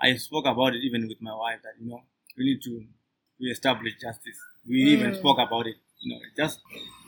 [0.00, 2.02] I spoke about it even with my wife that you know
[2.36, 2.84] we need to
[3.40, 4.38] we establish justice.
[4.68, 4.88] We mm.
[4.88, 5.76] even spoke about it.
[6.00, 6.60] You know, just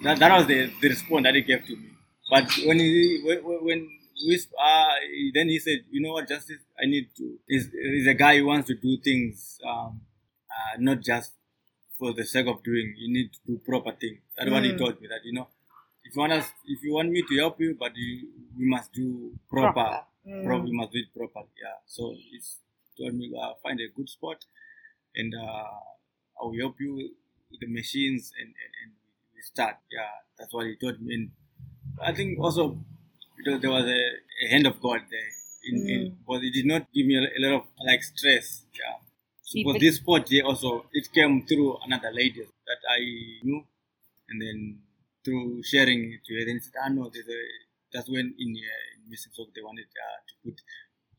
[0.02, 1.90] that that was the, the response that he gave to me.
[2.30, 3.88] But when he when,
[4.60, 4.94] uh,
[5.34, 8.46] then he said, you know what, Justice, I need to, he's, he's a guy who
[8.46, 10.00] wants to do things, um,
[10.50, 11.32] uh, not just
[11.98, 14.18] for the sake of doing, you need to do proper things.
[14.36, 14.52] That's mm.
[14.52, 14.78] what he mm.
[14.78, 15.48] told me, that, you know,
[16.04, 18.28] if you want us, if you want me to help you, but you,
[18.58, 20.04] we must do proper, proper.
[20.26, 20.44] Mm.
[20.44, 21.74] proper we must do it properly, yeah.
[21.86, 22.56] So he's
[22.98, 24.44] told me, uh, find a good spot,
[25.14, 25.64] and, uh,
[26.40, 26.94] I will help you
[27.50, 28.92] with the machines, and, and, and
[29.34, 31.14] we start, yeah, that's what he told me.
[31.14, 31.30] And
[32.00, 32.78] I think also
[33.38, 34.02] because there was a,
[34.44, 35.30] a hand of God there.
[35.68, 35.88] In, mm.
[35.90, 38.64] in, but it did not give me a, a lot of like stress.
[38.74, 38.96] Yeah.
[39.42, 43.00] So for this sport here also, it came through another lady that I
[43.42, 43.64] knew,
[44.28, 44.78] and then
[45.24, 47.40] through sharing it to her, then said, "Ah no, there's a."
[47.92, 50.60] That's when in uh, in Missing Sock they wanted uh, to put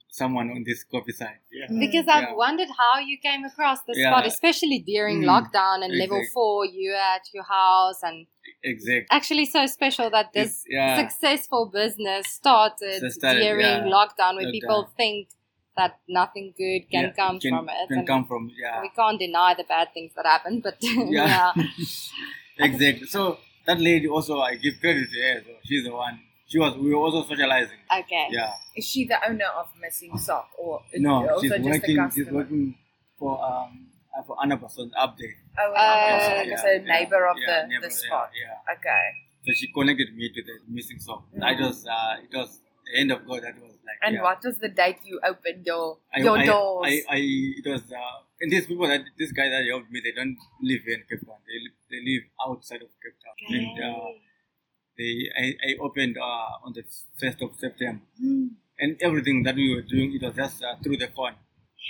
[0.10, 1.40] someone on this coffee side.
[1.52, 1.68] Yeah.
[1.80, 2.36] Because I've yeah.
[2.36, 4.12] wondered how you came across the yeah.
[4.12, 5.26] spot, especially during mm.
[5.26, 6.00] lockdown and exactly.
[6.00, 8.26] level four, you at your house and
[8.64, 10.98] exactly actually so special that this yeah.
[10.98, 14.52] successful business started, started during lockdown where lockdown.
[14.52, 15.30] people think
[15.78, 17.88] that nothing good can come can, from it.
[17.88, 18.82] Can come from yeah.
[18.82, 21.54] We can't deny the bad things that happen, but yeah.
[22.58, 23.08] exactly.
[23.08, 25.44] So that lady also I give credit to her.
[25.46, 26.20] So she's the one
[26.50, 26.76] she was.
[26.78, 27.78] We were also socializing.
[28.02, 28.28] Okay.
[28.32, 28.52] Yeah.
[28.76, 31.40] Is she the owner of Missing Sock, or no?
[31.42, 32.10] she's working.
[32.14, 32.76] She's working
[33.18, 33.86] for um
[34.26, 35.36] for another person up there.
[35.60, 38.32] Oh, uh, yeah, a neighbor yeah, of yeah, the, neighbor, the spot.
[38.36, 39.04] Yeah, Okay.
[39.46, 41.24] So she connected me to the Missing Sock.
[41.34, 41.40] Mm.
[41.40, 43.44] That was uh, it was the end of God.
[43.44, 44.00] That was like.
[44.02, 46.88] And what was the date you opened your I, your I, doors?
[46.88, 47.18] I, I
[47.62, 50.82] it was uh, and these people that this guy that helped me, they don't live
[50.88, 51.40] in Cape Town.
[51.48, 53.36] They live, they live outside of Cape Town.
[53.46, 53.64] Okay.
[53.64, 54.29] And, uh,
[55.00, 56.84] they I, I opened uh, on the
[57.20, 58.50] first of September, mm.
[58.80, 61.36] and everything that we were doing it was just uh, through the phone.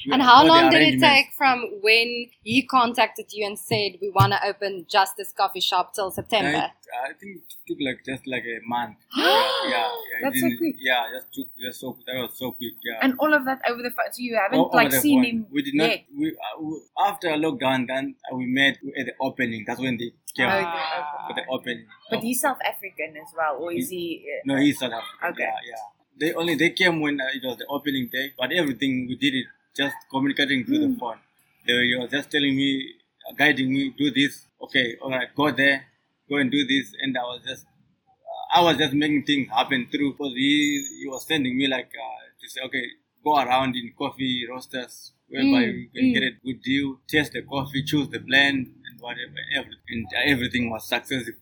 [0.06, 4.10] We and how long did it take from when he contacted you and said we
[4.10, 6.58] want to open Justice Coffee Shop till September?
[6.58, 8.98] I, I think it took like just like a month.
[9.18, 9.90] yeah, yeah,
[10.24, 10.76] that's so quick.
[10.80, 12.74] Yeah, just took just so that was so quick.
[12.84, 14.12] Yeah, and all of that over the phone.
[14.12, 15.32] So you haven't all, like seen phone.
[15.32, 15.48] him.
[15.52, 15.90] We did not.
[15.90, 16.06] Yet.
[16.18, 19.66] We, uh, we after lockdown, then uh, we met at the opening.
[19.68, 21.26] That's when they came ah.
[21.28, 21.86] for the opening.
[22.10, 24.26] But he's South African as well, or is he?
[24.26, 25.34] Uh, no, he's South African.
[25.34, 25.44] Okay.
[25.44, 25.84] Yeah, yeah.
[26.20, 29.36] They only they came when uh, it was the opening day, but everything we did
[29.36, 30.82] it just communicating through mm.
[30.82, 31.00] the hmm.
[31.00, 31.18] phone.
[31.66, 32.94] They were just telling me,
[33.30, 34.48] uh, guiding me, do this.
[34.62, 35.86] Okay, all right, go there,
[36.30, 36.94] go and do this.
[37.02, 40.14] And I was just, uh, I was just making things happen through.
[40.14, 42.86] Because he, he was sending me like uh, to say, okay,
[43.24, 45.74] go around in coffee roasters whereby mm.
[45.74, 46.14] you can mm.
[46.14, 49.78] get a good deal, taste the coffee, choose the blend, and whatever, everything.
[49.90, 51.34] And everything was successful.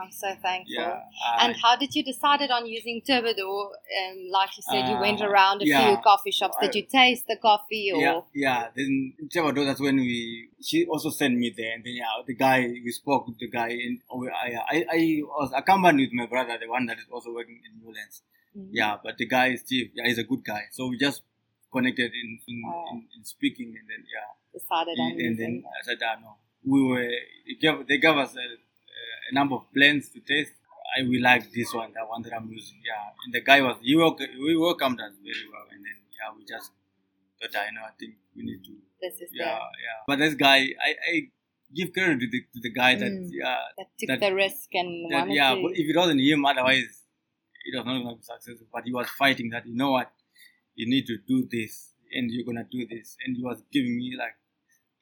[0.00, 0.74] I'm so thankful.
[0.74, 1.00] Yeah,
[1.40, 3.66] and how did you decide on using Terbodore?
[3.66, 6.56] Um, like you said, you went uh, around a yeah, few coffee shops.
[6.60, 7.92] Did you taste the coffee?
[7.94, 8.00] Or?
[8.00, 8.68] Yeah, yeah.
[8.74, 10.48] Then Terbodore, that's when we.
[10.62, 13.68] She also sent me there, and then yeah, the guy we spoke with the guy,
[13.68, 17.60] and I, I, I was accompanied with my brother, the one that is also working
[17.64, 18.22] in Newlands.
[18.56, 18.70] Mm-hmm.
[18.72, 20.64] Yeah, but the guy Steve, yeah, he's a good guy.
[20.72, 21.22] So we just
[21.72, 22.84] connected in in, oh.
[22.92, 24.28] in, in speaking, and then yeah.
[24.52, 27.08] Decided on and then I said, ah, no, we were
[27.46, 28.44] they gave, they gave us a,
[29.32, 30.52] a number of blends to taste.
[30.94, 32.78] I we like this one, that one that I'm using.
[32.84, 36.28] Yeah, and the guy was he welcome, we welcomed us very well, and then yeah,
[36.36, 36.70] we just
[37.40, 38.72] thought, I know, I think we need to.
[39.00, 39.98] This is yeah, yeah.
[40.06, 41.14] But this guy, I, I
[41.74, 44.68] give credit to the, to the guy that mm, yeah that took that, the risk
[44.74, 45.54] and that, yeah.
[45.54, 46.84] But if it wasn't him, otherwise
[47.64, 48.66] it was not going to be successful.
[48.72, 49.66] But he was fighting that.
[49.66, 50.12] You know what?
[50.74, 54.14] You need to do this, and you're gonna do this, and he was giving me
[54.18, 54.36] like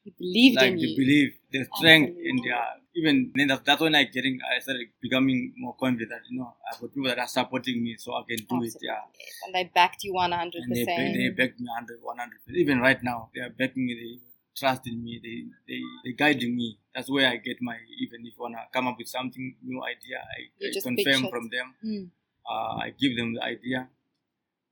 [0.03, 0.97] he believed like in the you.
[0.97, 2.31] belief, the strength Absolutely.
[2.31, 2.65] in their
[2.97, 6.55] even then that's, that's when I getting I started becoming more confident that you know
[6.71, 8.75] I've got people that are supporting me so I can do it.
[8.81, 8.99] Yeah.
[9.47, 10.51] And they backed you 100%.
[10.55, 13.95] And they, they, they back me 100, 100 Even right now, they are backing me.
[13.95, 14.21] They
[14.57, 15.21] trust in me.
[15.23, 16.79] They, they, they guiding me.
[16.95, 19.83] That's where I get my, even if I want to come up with something, new
[19.83, 21.75] idea, I, I confirm from them.
[21.85, 22.09] Mm.
[22.49, 23.89] Uh, I give them the idea.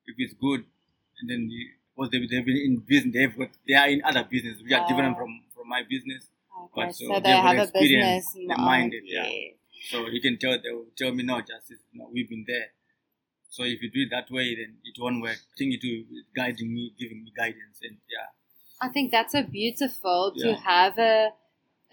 [0.06, 0.64] If it's good,
[1.20, 1.66] and then the,
[1.98, 4.86] because they, they've been in business, they've got, they are in other business, which are
[4.86, 5.20] different Oh.
[5.20, 6.28] from, from my business.
[6.64, 9.26] Okay, But so, so they they've got have a business minded, yeah.
[9.26, 9.48] yeah.
[9.90, 12.68] So you can tell, they will tell me, no, justice, no, we've been there.
[13.50, 15.38] So if you do it that way, then it won't work.
[15.38, 16.04] I think it will
[16.36, 18.26] guiding me, giving me guidance, and yeah.
[18.80, 21.30] I think that's so beautiful to have a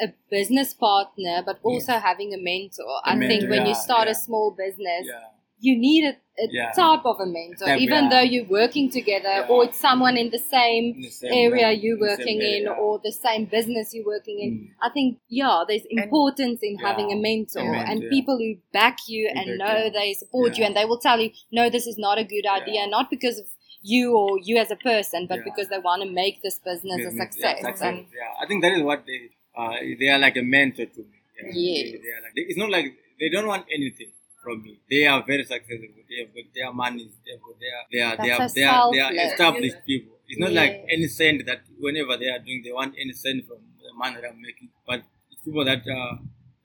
[0.01, 2.83] a business partner, but also having a mentor.
[3.05, 4.11] A I think mentor, when you start yeah.
[4.11, 5.29] a small business, Yeah.
[5.59, 6.09] You need a,
[6.43, 6.71] a Yeah.
[6.71, 9.47] type of a mentor, Type, even though you're working together Yeah.
[9.49, 12.57] or it's someone in the same in the same area way, you're in working area,
[12.57, 12.71] in yeah.
[12.83, 14.51] or the same business you're working in.
[14.51, 14.67] Mm.
[14.81, 18.09] I think, yeah, there's importance in Yeah, having a mentor, a mentor, and yeah.
[18.09, 19.91] people who back you Who and back know you.
[19.91, 22.81] they support you and they will tell you, no, this is not a good idea,
[22.81, 22.87] Yeah.
[22.97, 23.47] not because of
[23.81, 25.43] you or you as a person, but Yeah.
[25.49, 27.57] because they want to make this business a success.
[27.61, 27.81] Yeah, success.
[27.81, 29.19] And yeah, I think that is what they
[29.57, 31.17] uh, they are like a mentor to me.
[31.37, 31.51] Yeah.
[31.53, 31.83] Yes.
[31.91, 32.87] They, they are like, it's not like
[33.21, 34.11] they don't want anything
[34.45, 34.73] from me.
[34.89, 35.89] They are very successful.
[36.09, 37.09] They have got their money.
[37.25, 40.13] They have got their they are they are they are, they are established people.
[40.29, 43.57] It's not like any cent that whenever they are doing, they want any cent from
[43.81, 44.69] the money that I'm making.
[44.87, 46.15] But it's people that uh,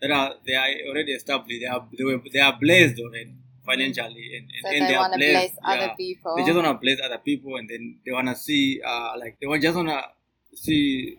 [0.00, 1.60] that are they are already established.
[1.60, 5.00] They are they, were, they are blessed already financially, and, and, so and they are
[5.00, 5.94] want to bless other yeah.
[5.94, 6.36] people.
[6.36, 9.36] They just want to bless other people, and then they want to see, uh, like
[9.40, 10.02] they want just want to
[10.56, 11.18] see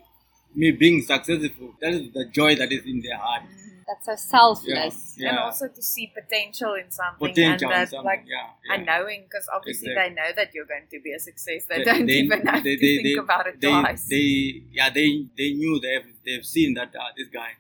[0.55, 1.73] me being successful.
[1.81, 3.43] That is the joy that is in their heart.
[3.87, 5.15] That's so selfless.
[5.17, 5.29] Yeah.
[5.29, 8.73] And also to see potential in something Potential and in that something, like yeah, yeah.
[8.75, 10.15] and knowing because obviously Exactly.
[10.15, 11.65] they know that you're going to be a success.
[11.67, 14.05] They, They- don't they- even have they- to they- think they- about it they, twice.
[14.07, 17.51] They, yeah, they they knew they've they've seen that uh, this guy.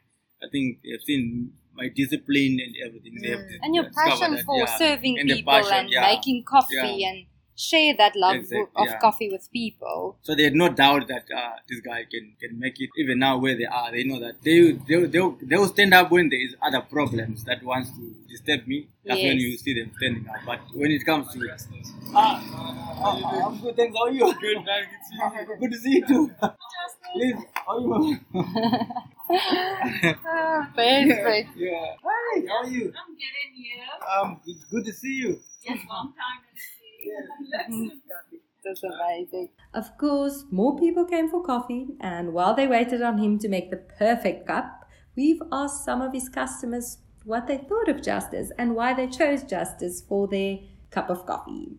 [0.41, 3.15] I think they've seen my discipline and everything.
[3.21, 3.59] They have Mm.
[3.63, 4.77] And your discovered passion that, for yeah.
[4.77, 6.01] serving And people passion, and yeah.
[6.13, 7.09] making coffee Yeah.
[7.11, 8.99] and share that love Exact- of yeah.
[8.99, 10.17] coffee with people.
[10.21, 12.89] So they had no doubt that uh, this guy can, can make it.
[12.97, 16.11] Even now, where they are, they know that they they they they will stand up
[16.11, 18.87] when there is other problems that wants to disturb me.
[19.05, 20.41] That's when you see them standing up.
[20.45, 21.39] But when it comes to
[22.15, 22.41] ah,
[23.03, 23.75] ah, I'm good.
[23.75, 23.95] Thanks.
[23.97, 24.33] How are you?
[24.41, 24.57] Good.
[24.65, 25.57] Good to see you.
[25.59, 26.31] Good to see you too.
[27.15, 28.19] Liz, how are you?
[30.73, 31.57] Perfect.
[31.57, 31.95] yeah.
[32.03, 32.43] Hi.
[32.47, 32.93] How are you?
[32.95, 33.81] I'm getting you.
[34.15, 35.39] Um, good, good to see you.
[35.63, 36.50] Yes, long time no see.
[38.63, 39.49] That's amazing.
[39.73, 43.71] Of course, more people came for coffee, and while they waited on him to make
[43.71, 44.85] the perfect cup,
[45.15, 49.43] we've asked some of his customers what they thought of Justice and why they chose
[49.43, 50.59] Justice for their
[50.89, 51.77] cup of coffee.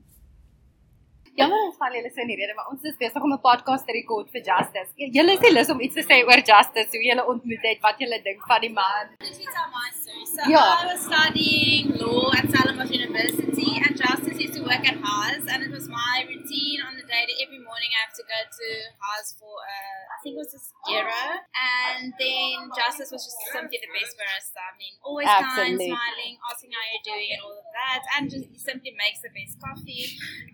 [1.38, 3.87] Jammer ons val julle so in die rede, maar ons is besig om 'n podcast
[3.88, 4.90] te rekord vir Justice.
[5.16, 7.97] Julle is nie lus om iets te sê oor Justice, hoe julle ontmoet het, wat
[7.99, 9.07] julle dink van die man.
[9.18, 10.27] Tell my story.
[10.35, 10.83] So Yeah.
[10.83, 15.62] I was studying law at Stellenbosch University, and Justice used to work at Haas, and
[15.66, 18.66] it was my routine on the day that every morning I have to go to
[19.01, 21.25] Haas for, uh, I think it was a Skira,
[21.57, 24.61] and then Justice was just simply the best barista.
[24.73, 25.88] I mean, always Absolutely.
[25.88, 29.33] kind, smiling, asking how you're doing, and all of that, and just simply makes the
[29.33, 30.07] best coffee.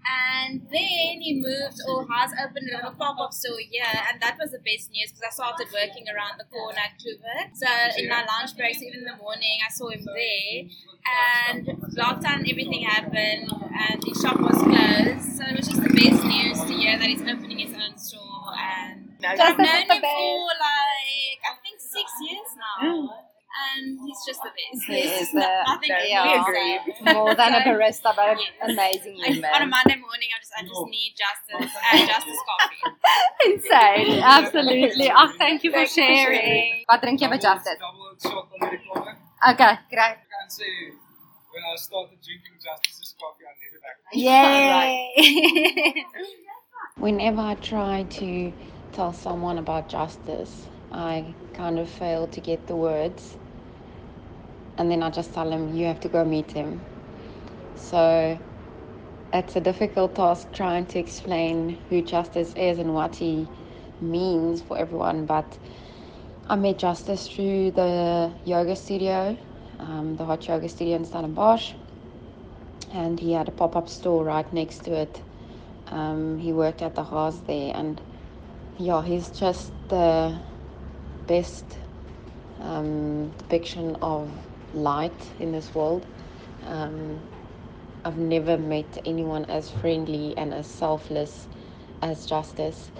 [0.07, 4.37] And then he moved, or has opened a little pop up store here, and that
[4.39, 7.49] was the best news because I started working around the corner at Kluwer.
[7.55, 10.69] So in my lunch breaks, even in the morning, I saw him there.
[11.09, 15.37] And lockdown, everything happened, and the shop was closed.
[15.37, 18.53] So it was just the best news to hear that he's opening his own store.
[18.59, 23.28] And so I've known him for like I think six years now.
[23.59, 24.85] And he's just the best.
[24.87, 26.25] He There's is no- the- nothing the- I yeah.
[26.25, 27.13] can say.
[27.15, 28.71] More than a So- barista, but an Yes.
[28.71, 29.51] amazing Like, human.
[29.55, 32.83] on a Monday morning, I just I just need justice and justice coffee.
[33.51, 35.11] Insane, absolutely.
[35.11, 36.85] Oh, Ag, thank you for sharing.
[36.89, 37.79] Wat drink jy met Justice?
[37.79, 39.17] Double shot Americano.
[39.51, 40.17] Okay, great.
[40.19, 40.73] I can say
[41.53, 43.97] when I started drinking Justice's coffee, I never back.
[44.13, 46.05] Yay!
[46.97, 48.53] Whenever I try to
[48.93, 53.37] tell someone about justice, I kind of fail to get the words.
[54.79, 56.81] And then I just tell them, you have to go meet him.
[57.75, 58.39] So
[59.33, 63.49] it's a difficult task trying to explain who Justice is and what he
[64.01, 65.27] means for everyone.
[65.27, 65.59] But
[66.49, 69.37] I met Justice through the yoga studio,
[69.81, 71.73] um, the hot yoga studio in Stellenbosch.
[72.93, 75.21] And he had a pop up store right next to it.
[75.89, 78.01] Um, he worked at the Haas there, and
[78.79, 80.39] yeah, he's just the
[81.27, 81.65] best
[82.61, 84.31] um, depiction of
[84.75, 86.07] light in this world.
[86.67, 87.21] Um,
[88.05, 91.49] I've never met anyone as friendly and as selfless
[92.03, 92.91] as Justice.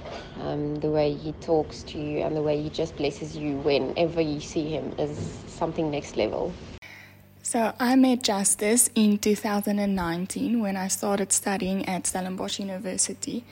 [0.41, 4.21] Um, the way he talks to you and the way he just blesses you whenever
[4.21, 6.53] you see him is something next level.
[7.43, 13.45] So I met Justice in 2019 when I started studying at Stellenbosch University.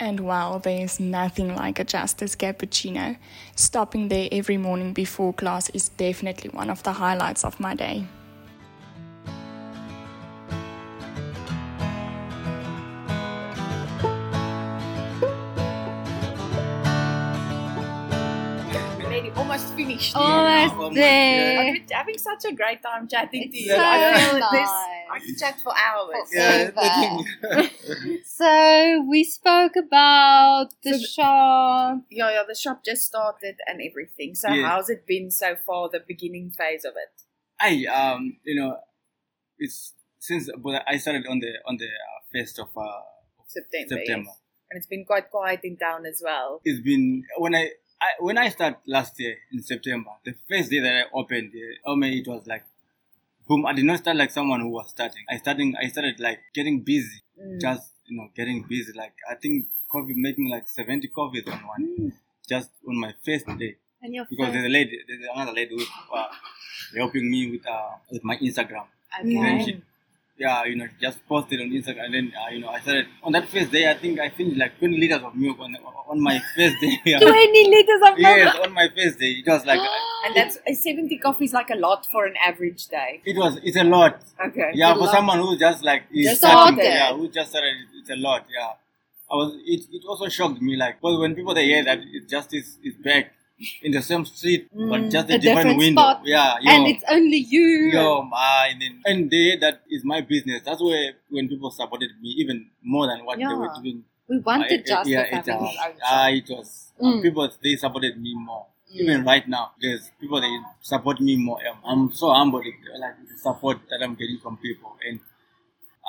[0.00, 3.16] And wow, there's nothing like a Justice cappuccino.
[3.56, 8.06] Stopping there every morning before class is definitely one of the highlights of my day.
[19.58, 20.16] Almost finished.
[20.16, 21.02] Almost yeah.
[21.02, 21.60] there.
[21.60, 23.70] I've been having such a great time chatting it's to you.
[23.70, 24.68] So I, nice.
[25.10, 26.28] I can chat for hours.
[26.32, 27.68] Yeah.
[28.24, 31.98] so we spoke about the so shop.
[32.10, 34.34] Yeah, yeah, the shop just started and everything.
[34.34, 34.68] So yeah.
[34.68, 37.22] how's it been so far, the beginning phase of it?
[37.60, 38.76] I um, you know,
[39.58, 43.00] it's since but I started on the on the uh, first of uh,
[43.46, 43.96] September.
[43.96, 44.30] September.
[44.30, 44.42] Yes.
[44.70, 46.60] And it's been quite quiet in town as well.
[46.62, 47.70] It's been when I
[48.00, 51.74] I, when I started last year in September, the first day that I opened the
[51.86, 52.64] Ome, it was like,
[53.48, 53.66] boom.
[53.66, 55.24] I did not start like someone who was starting.
[55.28, 57.60] I starting, I started like getting busy, mm.
[57.60, 58.92] just you know, getting busy.
[58.92, 62.12] Like I think coffee making like seventy coffees on one, mm.
[62.48, 63.76] just on my first day.
[64.00, 66.28] And your because there's a lady, there's another lady who's uh,
[66.96, 68.84] helping me with uh, with my Instagram.
[69.20, 69.80] Okay.
[70.38, 73.32] Yeah, you know, just posted on Instagram, and then uh, you know, I started on
[73.32, 73.90] that first day.
[73.90, 75.76] I think I finished like 20 liters of milk on
[76.08, 76.96] on my first day.
[77.18, 78.18] 20 liters of milk.
[78.18, 79.32] Yes, on my first day.
[79.40, 79.80] It was like,
[80.24, 83.20] and that's 70 coffees like a lot for an average day.
[83.24, 83.58] It was.
[83.64, 84.22] It's a lot.
[84.46, 84.70] Okay.
[84.74, 85.10] Yeah, for lot.
[85.10, 88.46] someone who just like is just starting, yeah, who just started, it's a lot.
[88.54, 88.72] Yeah.
[89.30, 89.54] I was.
[89.66, 92.78] It, it also shocked me, like, because when people they hear that it just is
[92.84, 93.32] is back
[93.82, 96.02] in the same street, mm, but just a, a different, different, window.
[96.02, 96.20] Spot.
[96.24, 97.90] Yeah, and it's only you.
[97.92, 100.62] Yo, my, and, then, and they that is my business.
[100.64, 103.48] That's where when people supported me even more than what yeah.
[103.48, 104.04] they were doing.
[104.28, 107.18] We wanted just yeah, it, uh, uh, it was Mm.
[107.18, 108.66] uh, people they supported me more.
[108.90, 111.58] Even right now, there's people that support me more.
[111.68, 112.64] Um, I'm so humbled,
[112.98, 115.20] like the support that I'm getting from people, and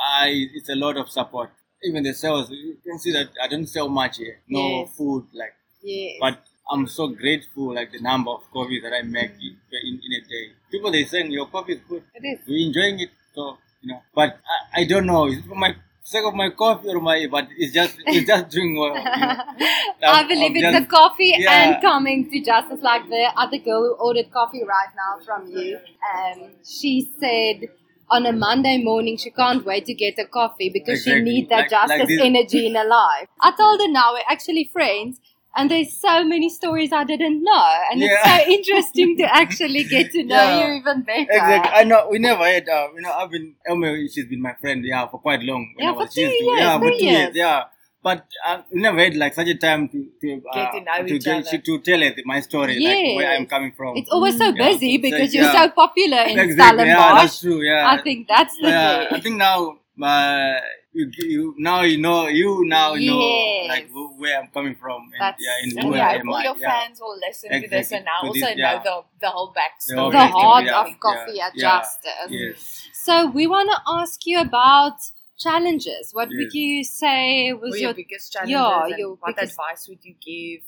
[0.01, 1.51] I it's a lot of support.
[1.83, 4.39] Even the sales, you can see that I don't sell much here.
[4.47, 4.95] No Yes.
[4.97, 6.17] food, like Yes.
[6.19, 10.11] but I'm so grateful, like the number of coffee that I make in, in, in
[10.22, 10.45] a day.
[10.72, 12.03] People they saying your coffee is good.
[12.15, 12.47] It is.
[12.47, 14.01] We enjoying it, so you know.
[14.13, 14.38] But
[14.76, 15.28] I, I don't know.
[15.28, 17.28] Is it for my sake of my coffee or my?
[17.32, 18.95] But it's just it's just doing well.
[18.95, 20.07] You know?
[20.20, 21.51] I believe it's just- the coffee yeah.
[21.74, 25.78] and coming to justice like the other girl who ordered coffee right now from you.
[26.13, 27.70] Um, she said
[28.11, 31.32] on a Monday morning she can't wait to get a coffee because she Exactly.
[31.32, 32.22] needs that Like- like justice this.
[32.22, 33.28] energy in her life.
[33.41, 35.20] I told her now we're actually friends.
[35.60, 40.12] And there's so many stories I didn't know, and it's so interesting to actually get
[40.12, 40.68] to know Yeah.
[40.68, 41.32] you even better.
[41.39, 41.72] Exactly.
[41.80, 42.70] I know we never had.
[42.70, 44.07] Uh, you know, I've been Elmi.
[44.14, 44.86] She's been my friend.
[44.86, 45.74] Yeah, for quite long.
[45.76, 47.18] when Yeah, I for two used to- years, Yeah, for two years.
[47.20, 47.36] years.
[47.36, 47.64] Yeah,
[48.01, 50.97] but uh, we never had like such a time to to uh, Get to know
[51.07, 51.57] to each get other.
[51.68, 53.97] to tell it my story, like where I'm coming from.
[53.97, 56.86] It's always so Yeah, busy so- because so- you're so popular in Exactly.
[56.86, 56.88] Stellenbosch.
[56.88, 57.62] Yeah, that's true.
[57.72, 59.57] Yeah, I think that's the yeah, I think now,
[60.01, 60.55] uh,
[60.91, 65.21] you, you now you know you now know like who, where I'm coming from and
[65.21, 66.29] That's- yeah, and And who we I hope am.
[66.29, 66.69] all your yeah.
[66.69, 68.83] fans will listen to this and now also this, know yeah.
[68.83, 69.95] the, the whole backstory.
[69.99, 72.29] whole the heart yeah, of coffee yeah, at yeah, Justice.
[72.29, 72.87] Yes.
[72.93, 74.97] So we want to ask you about
[75.37, 76.09] challenges.
[76.11, 78.51] What would you say was your, your biggest challenge?
[78.51, 80.63] yeah, your what biggest- advice would you give?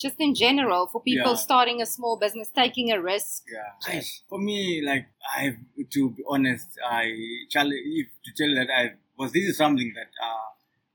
[0.00, 1.34] just in general for people Yeah.
[1.36, 3.42] starting a small business, taking a risk?
[3.52, 3.94] Yeah.
[3.94, 5.56] I, for me, like I,
[5.92, 7.12] to be honest, I
[7.50, 10.48] challenge if to tell that I was this is something that uh,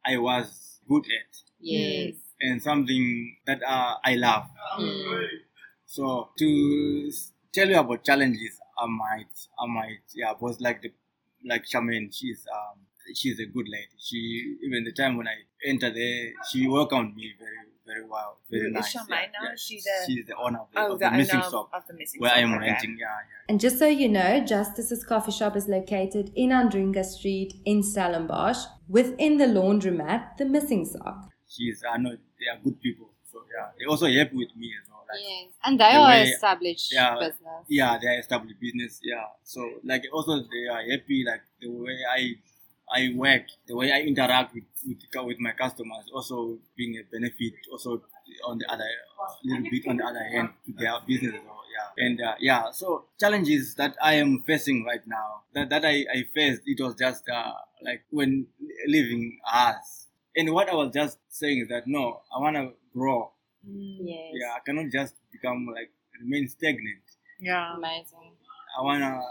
[0.05, 2.15] I was good at Yes.
[2.41, 4.45] and something that uh, I love.
[4.79, 5.27] Mm.
[5.85, 7.11] So to
[7.53, 10.91] tell you about challenges, I might, I might, yeah, was like the,
[11.45, 12.79] like Charmaine, she's, um,
[13.13, 13.95] she's a good lady.
[13.99, 18.63] She, even the time when I entered there, she welcomed me very, very well, very
[18.63, 18.95] Who is nice.
[18.95, 19.47] Charmaine yeah, now?
[19.47, 19.53] yeah.
[19.53, 21.51] Is she the- she's the owner of the, Oh, of the, the, missing owner of,
[21.51, 22.67] shop of the missing where I am okay.
[22.67, 22.97] renting.
[22.99, 23.49] Yeah, yeah.
[23.49, 28.59] And just so you know, Justice's coffee shop is located in Andringa Street in Stellenbosch,
[28.87, 31.29] within the laundromat, the missing sock.
[31.49, 33.09] She's, I know they are good people.
[33.31, 35.03] So yeah, they also help with me as well.
[35.09, 35.51] Like, Yes.
[35.63, 37.65] And they the are way- established yeah, business.
[37.67, 38.99] yeah, they are established business.
[39.03, 41.23] Yeah, so like also they are happy.
[41.27, 42.35] Like the way I
[42.93, 47.53] I work, the way I interact with with, with my customers, also being a benefit.
[47.71, 48.01] Also
[48.45, 48.85] on the other
[49.43, 51.35] little bit on the other hand to their business.
[51.35, 55.69] as well, yeah, and uh, yeah, so challenges that I am facing right now that
[55.69, 57.53] that I I faced it was just uh,
[57.83, 58.47] like when
[58.87, 60.07] leaving us.
[60.35, 63.31] And what I was just saying is that no, I wanna grow.
[63.65, 64.31] Yes.
[64.33, 67.03] Yeah, I cannot just become like remain stagnant.
[67.39, 67.75] Yeah.
[67.75, 68.31] Amazing.
[68.77, 69.21] I wanna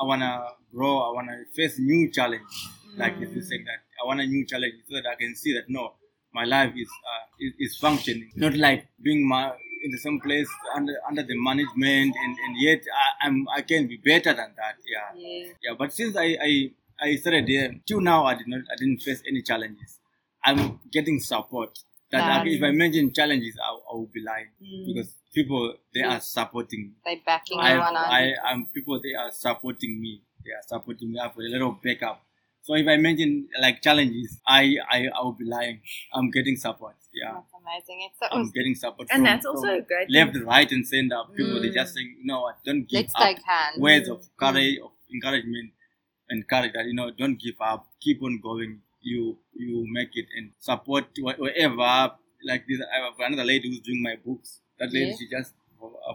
[0.00, 2.42] I wanna grow, I wanna face new challenge.
[2.96, 5.54] Like if you say that I want a new challenge so that I can see
[5.54, 5.94] that no,
[6.32, 10.48] my life is uh, is, is functioning, not like being my in the same place
[10.74, 12.82] under under the management, and, and yet
[13.22, 14.76] I, am I can be better than that.
[14.86, 15.52] Yeah, yeah.
[15.62, 16.70] yeah but since I, I
[17.00, 19.98] I started there, till now I did not I didn't face any challenges.
[20.44, 21.78] I'm getting support.
[22.10, 24.86] That if I mention challenges, I, I will be lying mm.
[24.86, 26.94] because people they are supporting.
[27.04, 30.20] They backing I, you I, I am people they are supporting me.
[30.44, 31.20] They are supporting me.
[31.20, 32.20] I have a little backup.
[32.62, 35.80] So if I mention like challenges, I I, I will be lying.
[36.12, 36.96] I'm getting support.
[37.12, 37.32] Yeah.
[37.32, 38.08] That's amazing.
[38.08, 39.08] It's so I'm getting support.
[39.10, 40.10] And from, that's also great.
[40.10, 41.20] Left, right, and center.
[41.36, 41.62] People mm.
[41.62, 43.22] they just saying, you know what, don't give Let's up.
[43.22, 43.78] Take hands.
[43.78, 45.72] Words of courage, of encouragement,
[46.28, 47.86] and courage that you know, don't give up.
[48.00, 48.80] Keep on going.
[49.02, 52.12] You you make it and support whatever.
[52.46, 54.60] Like this, I have another lady who's doing my books.
[54.78, 55.16] That lady, yeah.
[55.18, 55.54] she just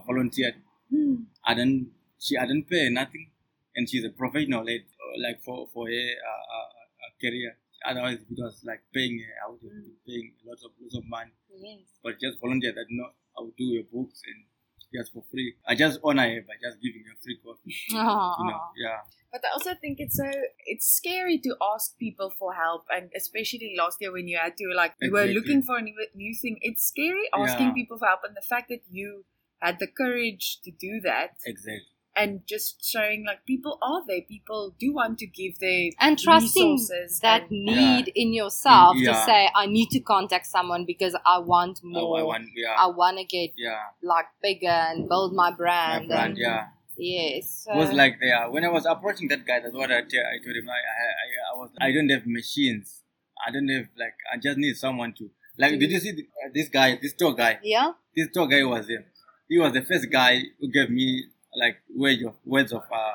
[0.06, 0.56] volunteered.
[0.94, 1.26] Mm.
[1.46, 1.88] I don't.
[2.20, 3.32] She I didn't pay nothing,
[3.76, 4.86] and she's a professional lady,
[5.22, 6.70] like for for her uh, uh,
[7.04, 7.58] uh career.
[7.86, 9.94] Otherwise, it was like paying I would mm.
[10.08, 11.32] paying lots of lots of money.
[11.54, 11.86] Yes.
[12.04, 13.06] But just volunteer that no,
[13.38, 14.46] I will do your books and
[14.94, 15.56] just for free.
[15.68, 17.76] I just honor her by just giving her free coffee.
[17.94, 18.36] Aww.
[18.40, 19.00] You know, yeah.
[19.32, 20.32] But I also think it's so
[20.66, 24.66] it's scary to ask people for help, and especially last year when you had to
[24.74, 25.34] like you exactly.
[25.34, 26.58] were looking for a new, new thing.
[26.62, 27.74] It's scary asking yeah.
[27.74, 29.26] people for help, and the fact that you
[29.60, 31.36] had the courage to do that.
[31.46, 36.18] Exactly and just showing like people are there people do want to give their and
[36.18, 36.80] trusting
[37.22, 38.14] that and, need yeah.
[38.16, 39.12] in yourself yeah.
[39.12, 42.76] to say i need to contact someone because i want more oh, i want yeah.
[42.78, 43.80] i want to get yeah.
[44.02, 47.76] like bigger and build my brand my brand and, yeah yes so.
[47.76, 50.56] was like there when i was approaching that guy that's what i, t- I told
[50.56, 53.02] him I, I, I was i don't have machines
[53.46, 56.50] i don't have like i just need someone to like did you see the, uh,
[56.54, 59.06] this guy this tour guy yeah this tour guy was there
[59.50, 61.26] he was the first guy who gave me
[61.56, 63.14] like words of words of uh,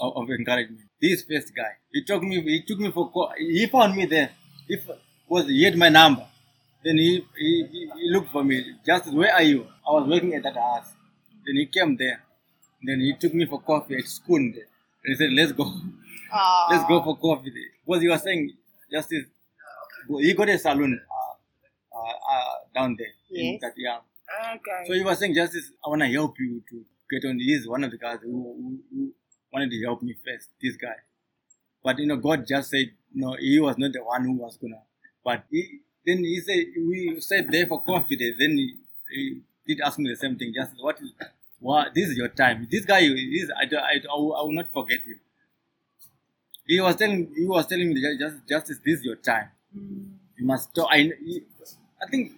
[0.00, 0.80] of, of, encouragement.
[1.00, 4.30] This first guy, he took me, he took me for, he found me there.
[4.66, 4.76] He
[5.28, 6.26] was he had my number.
[6.84, 8.64] Then he, he, he looked for me.
[8.86, 9.66] Just where are you?
[9.86, 10.92] I was working at that house.
[11.44, 12.22] Then he came there.
[12.82, 14.66] Then he took me for coffee at school there.
[15.04, 16.70] And he said, "Let's go, Aww.
[16.70, 17.62] let's go for coffee." There.
[17.84, 18.52] Because he was saying,
[18.90, 23.54] just he got a salon uh, uh, uh, down there yes.
[23.54, 24.00] in that young.
[24.54, 24.84] Okay.
[24.86, 27.38] So he was saying, "Justice, I want to help you to get on.
[27.38, 29.12] He's one of the guys who, who,
[29.52, 30.94] wanted to help me first, this guy.
[31.82, 34.74] But, you know, God just said, no, he was not the one who was going
[34.74, 34.78] to.
[35.24, 38.36] But he, then he said, we sat there for confidence.
[38.38, 38.74] Then he,
[39.10, 40.52] he did ask me the same thing.
[40.54, 41.12] Just what is,
[41.60, 42.68] what, this is your time.
[42.70, 45.20] This guy, is, I, I, I, will, I will not forget him.
[46.66, 49.48] He was telling, he was telling me, just, justice, this is your time.
[49.76, 50.10] Mm.
[50.36, 50.88] You must talk.
[50.90, 51.42] I, he,
[52.00, 52.32] I think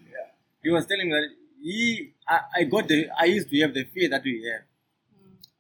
[0.63, 1.29] he was telling me that
[1.63, 4.63] he, I, I got the, I used to have the fear that we have.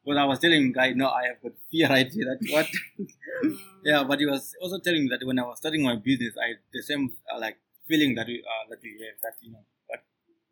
[0.04, 2.24] But I was telling guy, no, I have got fear right here.
[2.28, 2.66] That's what.
[3.84, 6.54] yeah, but he was also telling me that when I was starting my business, I
[6.72, 7.58] the same uh, like
[7.88, 9.64] feeling that we uh, that we have that you know.
[9.88, 10.00] But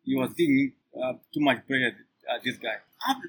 [0.03, 1.95] he was giving uh, too much pressure.
[2.29, 2.77] Uh, this guy,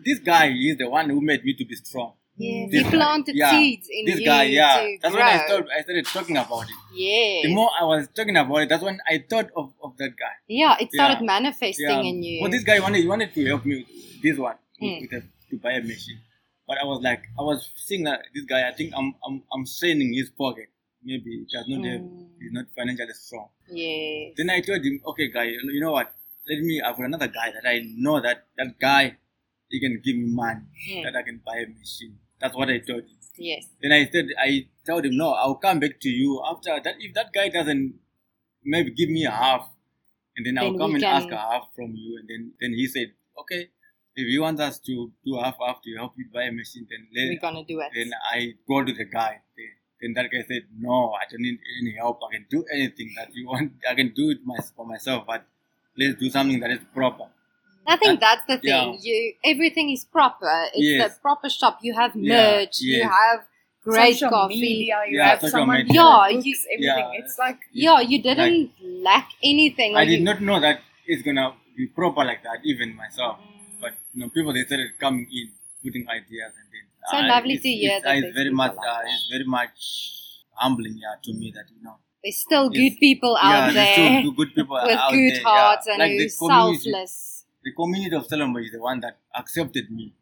[0.04, 2.14] this guy is the one who made me to be strong.
[2.40, 2.72] Yes.
[2.72, 4.86] He planted seeds in this guy, yeah.
[5.02, 5.22] That's grow.
[5.22, 6.76] when I started, I started talking about it.
[6.94, 7.48] Yeah.
[7.48, 10.34] The more I was talking about it, that's when I thought of, of that guy.
[10.48, 11.26] Yeah, it started yeah.
[11.26, 12.00] manifesting yeah.
[12.00, 12.42] in you.
[12.42, 13.86] Well, this guy wanted, he wanted to help me
[14.22, 15.00] this one, mm.
[15.00, 16.20] with, with a, to buy a machine.
[16.66, 19.66] But I was like, I was seeing that this guy, I think I'm, I'm, I'm
[19.66, 20.68] straining his pocket.
[21.02, 21.92] Maybe he does not mm.
[21.92, 22.02] have,
[22.40, 23.48] he's not financially strong.
[23.70, 24.30] Yeah.
[24.36, 26.12] Then I told him, okay, guy, you know what?
[26.48, 29.16] Let me, I've got another guy that I know that that guy,
[29.68, 31.04] he can give me money mm.
[31.04, 32.18] that I can buy a machine.
[32.40, 33.16] That's what I told him.
[33.36, 33.66] Yes.
[33.82, 36.96] Then I said, I told him, no, I'll come back to you after that.
[36.98, 37.94] If that guy doesn't
[38.64, 39.68] maybe give me a half,
[40.36, 41.22] and then, then I'll come and can...
[41.22, 42.18] ask a half from you.
[42.18, 43.68] And then, then he said, okay,
[44.14, 47.08] if you want us to do half half to help you buy a machine, then
[47.14, 47.90] let, we're gonna do it.
[47.94, 49.40] Then I go to the guy.
[49.56, 49.66] Then,
[50.00, 52.20] then that guy said, no, I don't need any help.
[52.28, 53.72] I can do anything that you want.
[53.88, 55.44] I can do it my, for myself, but
[55.96, 57.24] let's do something that is proper.
[57.86, 58.98] I think that's the thing.
[59.00, 59.12] Yeah.
[59.12, 60.66] You everything is proper.
[60.74, 61.16] It's yes.
[61.16, 61.78] a proper shop.
[61.82, 62.78] You have merch.
[62.80, 62.98] Yeah.
[62.98, 63.02] Yes.
[63.02, 63.46] You have
[63.82, 64.60] great social coffee.
[64.60, 65.94] Media, you yeah, have someone media.
[65.94, 67.22] yeah, books, you, everything.
[67.24, 68.70] It's like yeah, you didn't like,
[69.02, 69.96] lack anything.
[69.96, 73.38] I did you, not know that it's gonna be proper like that, even myself.
[73.38, 73.80] Mm.
[73.80, 75.50] But you know, people they started coming in,
[75.82, 78.00] putting ideas, and then so uh, lovely to hear.
[78.04, 79.70] It's, it's very much, like uh, it's very much
[80.54, 81.96] humbling, yeah, to me that you know.
[82.22, 84.20] There's still good people out yeah, there.
[84.20, 85.92] Still good people with good there, hearts yeah.
[85.94, 87.29] and like who's selfless
[87.62, 90.14] the community of Stellenbosch is the one that accepted me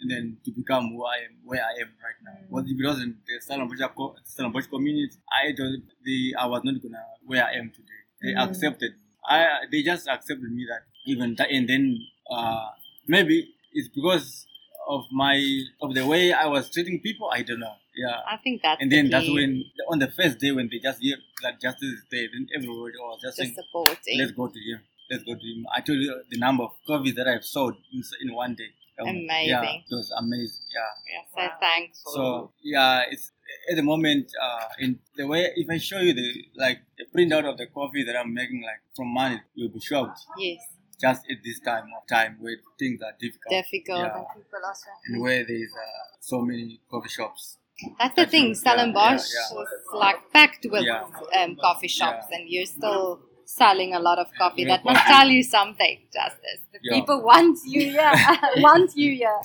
[0.00, 2.32] and then to become who I am, where I am right now.
[2.32, 2.48] Mm.
[2.48, 7.44] Because if it wasn't the Stellenbosch, community, I was, the, I was not gonna where
[7.44, 8.02] I am today.
[8.22, 8.48] They mm.
[8.48, 9.02] accepted me.
[9.28, 11.98] I, they just accepted me that even that, and then
[12.30, 12.68] uh,
[13.08, 14.46] maybe it's because
[14.88, 15.36] of my
[15.82, 17.30] of the way I was treating people.
[17.32, 17.74] I don't know.
[17.96, 18.20] Yeah.
[18.30, 21.00] I think that's and the then that's when on the first day when they just
[21.00, 24.18] hear that justice is there, then everybody was just, just saying, supporting.
[24.18, 24.80] let's go to him.
[25.10, 25.66] Let's go to him.
[25.74, 28.70] I told you the number of coffees that I've sold in, in one day.
[28.98, 29.84] Um, Yeah, Amazing.
[29.90, 30.62] it was amazing.
[30.74, 31.12] Yeah.
[31.12, 32.12] Yeah, so thankful.
[32.12, 33.30] So yeah, it's
[33.70, 34.32] at the moment.
[34.42, 38.04] Uh, in the way, if I show you the like the printout of the coffee
[38.04, 40.20] that I'm making, like from money, you'll be shocked.
[40.38, 40.60] yes,
[41.00, 43.50] Just at this time of time where things are difficult.
[43.50, 44.16] difficult Yeah.
[44.16, 44.90] and people are so.
[45.08, 47.58] And where there's uh, so many coffee shops.
[47.98, 48.46] That's the That's thing.
[48.46, 48.56] right.
[48.56, 49.62] Stellenbosch Yeah, yeah.
[49.62, 51.04] is like packed with Yeah.
[51.38, 52.38] um, coffee shops, Yeah.
[52.38, 54.62] and you're still selling a lot of coffee.
[54.62, 55.12] Yeah, that must coffee.
[55.12, 56.60] tell you something, Justice.
[56.72, 56.94] The Yeah.
[57.00, 59.40] people want you yeah, want you here.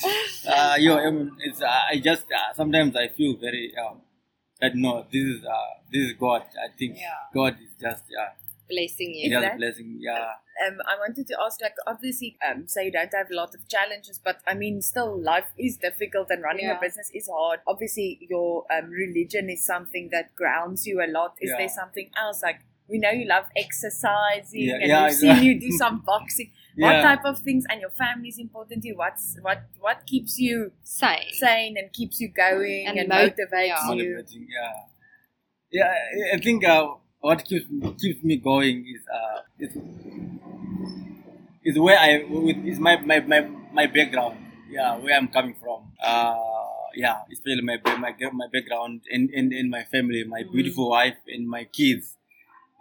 [0.47, 4.01] Uh, yo, um, it's, uh, I just uh, sometimes I feel very um,
[4.59, 5.51] that no, this is uh,
[5.91, 6.43] this is God.
[6.63, 7.13] I think Yeah.
[7.33, 8.29] God is just uh,
[8.69, 9.29] Blessing you.
[9.29, 9.97] just that- blessing.
[9.99, 10.31] Yeah,
[10.65, 13.67] um, I wanted to ask, like, obviously, um, say you don't have a lot of
[13.67, 16.77] challenges, but I mean, still, life is difficult and running Yeah.
[16.77, 17.59] a business is hard.
[17.67, 21.35] Obviously, your um, religion is something that grounds you a lot.
[21.41, 21.57] Is Yeah.
[21.57, 22.41] there something else?
[22.43, 22.61] Like,
[22.91, 26.51] we know you love exercising, Yeah, and yeah, we've seen you do some boxing.
[26.83, 27.01] What Yeah.
[27.09, 27.65] type of things?
[27.69, 28.95] And your family is important to you.
[29.03, 29.59] What's what?
[29.85, 31.29] What keeps you Same.
[31.43, 33.89] sane and keeps you going And and, mo- motivates yeah.
[33.91, 33.95] you?
[33.95, 34.47] motivating.
[34.57, 34.73] Yeah,
[35.71, 35.91] yeah.
[35.93, 36.87] I- I think uh,
[37.19, 37.65] what keeps
[38.01, 39.71] keeps me going is uh, is,
[41.63, 42.23] is where I
[42.71, 43.41] is my, my my
[43.73, 44.37] my background.
[44.69, 45.91] Yeah, where I'm coming from.
[46.01, 46.35] Uh,
[46.95, 50.51] yeah, especially my my my background and in, in, my family, my Mm.
[50.53, 52.17] beautiful wife and my kids.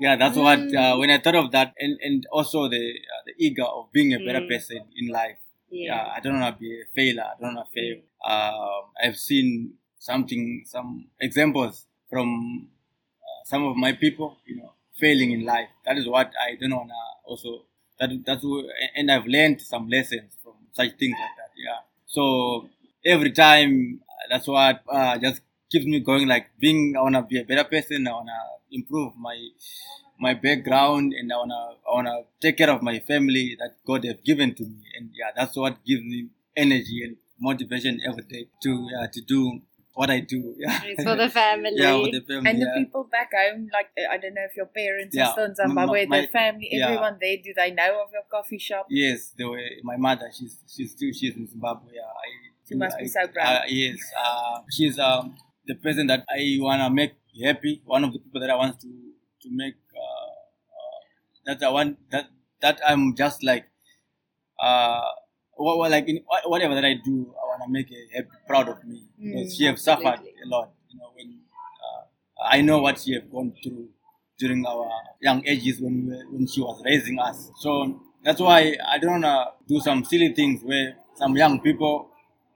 [0.01, 2.81] Yeah, that's what uh, when I thought of that, and and also the
[3.15, 4.49] uh, the eager of being a better Mm.
[4.49, 5.39] person in life.
[5.71, 5.95] Yeah.
[5.95, 7.23] Yeah, I don't want to be a failure.
[7.31, 7.97] I don't want to fail.
[8.33, 12.69] Um, I've seen something, some examples from
[13.23, 15.69] uh, some of my people, you know, failing in life.
[15.87, 17.51] That is what I don't want to also.
[17.99, 21.53] That that's wh- and I've learned some lessons from such things like that.
[21.57, 21.81] Yeah.
[22.07, 22.69] So
[23.05, 26.27] every time, that's what uh, just keeps me going.
[26.29, 28.09] Like being, I want to be a better person.
[28.09, 28.41] I want to
[28.73, 29.37] improve my
[30.19, 31.55] my background and I wanna
[31.89, 35.31] I wanna take care of my family that God have given to me and yeah
[35.35, 39.61] that's what gives me energy and motivation every day to yeah to do
[39.95, 41.73] what I do yeah It's for the family.
[41.77, 42.79] yeah with the family And the yeah.
[42.85, 45.57] people back home, like I don't know if your parents Yeah, are still in m-
[45.57, 46.85] Zimbabwe, my- the family, yeah.
[46.87, 48.87] everyone there, do they know of your coffee shop?
[48.89, 52.29] yes the way my mother she's she's still she's in Zimbabwe yeah I
[52.69, 53.57] She must be I- so proud.
[53.57, 57.13] uh, yes uh, she's um the person that I wanna make
[57.45, 57.83] happy.
[57.85, 58.89] One of the people that I want to
[59.43, 60.31] to make uh,
[60.77, 61.01] uh,
[61.47, 62.27] that I want that
[62.61, 63.67] that I'm just like
[64.59, 65.03] uh
[65.57, 68.85] what, what like in whatever that I do I wanna make her happy proud of
[68.85, 69.05] me.
[69.23, 71.41] Because Mm, she have suffered a lot you know when
[71.85, 72.03] uh,
[72.57, 73.89] I know what she have gone through
[74.39, 74.89] during our
[75.21, 77.51] young ages when we when she was raising us.
[77.61, 82.09] So that's why I don't wanna do some silly things where some young people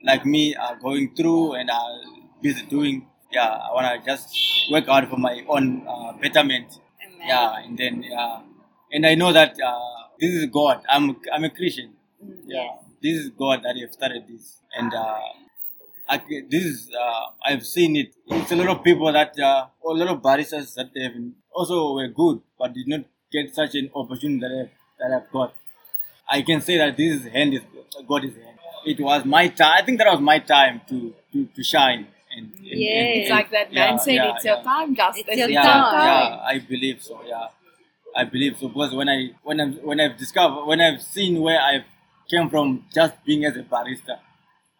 [0.03, 2.01] like me are going through and are
[2.43, 4.29] busy doing yeah I wanna just
[4.71, 6.69] work hard for my own uh, betterment
[7.05, 7.29] Amen.
[7.29, 8.41] yeah and then yeah
[8.93, 11.91] and i know that uh, this is god i'm i'm a christian
[12.47, 12.71] yeah
[13.03, 14.45] this is god that have started this
[14.79, 15.19] and uh
[16.07, 16.19] I,
[16.51, 18.15] this is uh, I've seen it.
[18.27, 21.13] It's a lot of people that uh, a lot of baristas that have
[21.51, 25.55] also were good, but did not get such an opportunity that I've, that I've got.
[26.29, 27.63] I can say that this is hand is
[28.07, 28.59] God is hand.
[28.85, 29.73] It was my time.
[29.79, 32.09] I think that was my time to to, to shine.
[32.37, 32.91] And, and, Yeah.
[33.01, 35.25] and- It's like that man yeah, said, yeah, it's yeah your time, Justice.
[35.29, 36.07] It's your yeah, time.
[36.09, 37.21] yeah, I believe so.
[37.27, 37.47] Yeah,
[38.17, 41.61] I believe so because when I when I when I've discovered when I've seen where
[41.61, 41.85] I
[42.31, 44.19] came from, just being as a barista,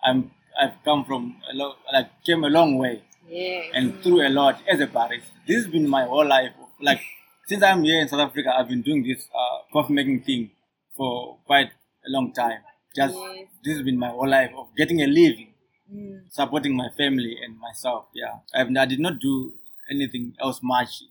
[0.05, 0.31] I'm
[0.61, 3.71] I've come from a lot like came a long way Yes.
[3.75, 5.31] and through a lot as a barista.
[5.47, 6.53] This has been my whole life.
[6.81, 7.01] Like
[7.47, 10.51] since I'm here in South Africa, I've been doing this uh, coffee making thing
[10.97, 11.71] for quite
[12.07, 12.61] a long time.
[12.95, 13.49] Just Yes.
[13.65, 15.54] this has been my whole life of getting a living
[15.93, 16.33] Mm.
[16.33, 18.07] supporting my family and myself.
[18.15, 19.53] Yeah, I've, I did not do
[19.91, 21.03] anything else much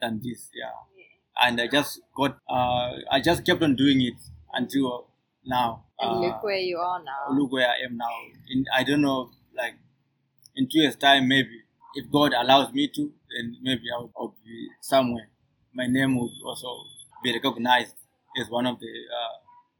[0.00, 0.50] than this.
[0.54, 0.70] Yeah,
[1.42, 4.14] and I just got, uh, I just kept on doing it
[4.52, 5.08] until
[5.44, 5.84] now.
[5.98, 7.34] and Uh, look where you are now.
[7.36, 8.14] look where I am now.
[8.48, 9.74] In I don't know, like
[10.56, 11.62] in two years' time, maybe
[11.94, 15.28] if God allows me to, then maybe I'll, I'll be somewhere.
[15.74, 16.84] My name would also
[17.22, 17.94] be recognized
[18.40, 19.34] as one of the uh,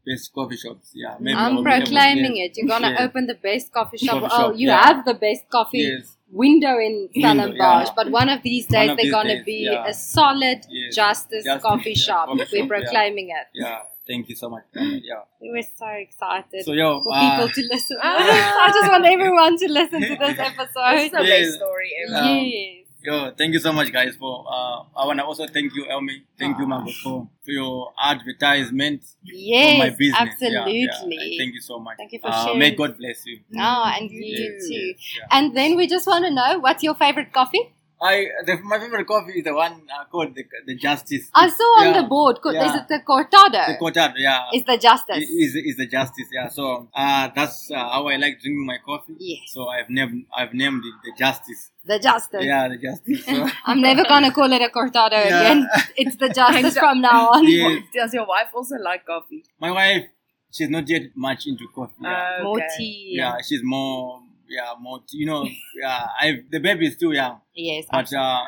[0.06, 0.90] best coffee shops.
[0.94, 2.56] Yeah, maybe I I'm will be able to proclaiming it.
[2.56, 3.04] You're gonna Yeah.
[3.04, 4.20] open the best coffee shop.
[4.22, 4.84] Coffee oh, you yeah.
[4.86, 6.16] have the best coffee Yes.
[6.30, 7.92] window in Window, Stellenbosch, yeah.
[7.96, 9.86] but one of these days of they're these gonna days, be yeah.
[9.86, 10.94] a solid Yes.
[10.96, 12.26] Justice Justice, coffee yeah, shop.
[12.28, 12.66] coffee We're shop, yeah.
[12.66, 13.46] proclaiming it.
[13.54, 14.64] Yeah, thank you so much.
[14.74, 15.22] Yeah.
[15.40, 17.96] We were so excited So yo, for uh, people to listen.
[18.02, 20.94] I just want everyone to listen to this episode.
[21.00, 21.46] It's the Yes.
[21.46, 22.16] best story ever.
[22.16, 22.79] Um, yes.
[23.02, 24.14] Yo, thank you so much, guys.
[24.16, 26.22] For uh, I wanna also thank you, Elmi.
[26.38, 30.36] Thank you, Margot, for, for your advertisement for my Yes, business.
[30.40, 31.18] Yeah, absolutely.
[31.32, 31.38] yeah.
[31.38, 31.96] Thank you so much.
[31.96, 32.58] Thank you for uh, sharing.
[32.58, 33.40] May God bless you.
[33.56, 34.74] Oh, and you Yes, too.
[34.74, 35.26] yes, yeah.
[35.30, 37.72] And then we just want to know what's your favorite coffee?
[38.02, 41.28] I the, my favorite coffee is the one uh, called the, the Justice.
[41.34, 42.40] I saw on the board.
[42.42, 43.66] co- Is it the cortado?
[43.66, 44.46] The Cortado, yeah.
[44.54, 45.28] Is the justice?
[45.28, 46.48] is is the justice, yeah.
[46.48, 49.16] So uh, that's uh, how I like drinking my coffee.
[49.18, 49.52] Yes.
[49.52, 51.70] So I've named I've named it the justice.
[51.84, 52.42] the justice.
[52.44, 53.24] Yeah, the justice.
[53.26, 55.26] So, I'm never gonna call it a cortado Yeah.
[55.40, 55.68] again.
[55.96, 57.46] It's the justice from now on.
[57.46, 57.82] yes.
[57.94, 59.44] Does your wife also like coffee?
[59.60, 60.04] My wife,
[60.50, 61.92] she's not yet much into coffee.
[62.02, 63.12] Yeah, Uh, More tea.
[63.20, 65.42] yeah she's more yeah more you know
[65.82, 67.86] yeah I the baby is still young, Yes.
[67.90, 68.42] but uh,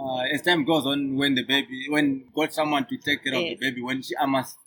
[0.00, 3.40] uh, as time goes on, when the baby when got someone to take care of
[3.50, 4.58] the baby, when she I must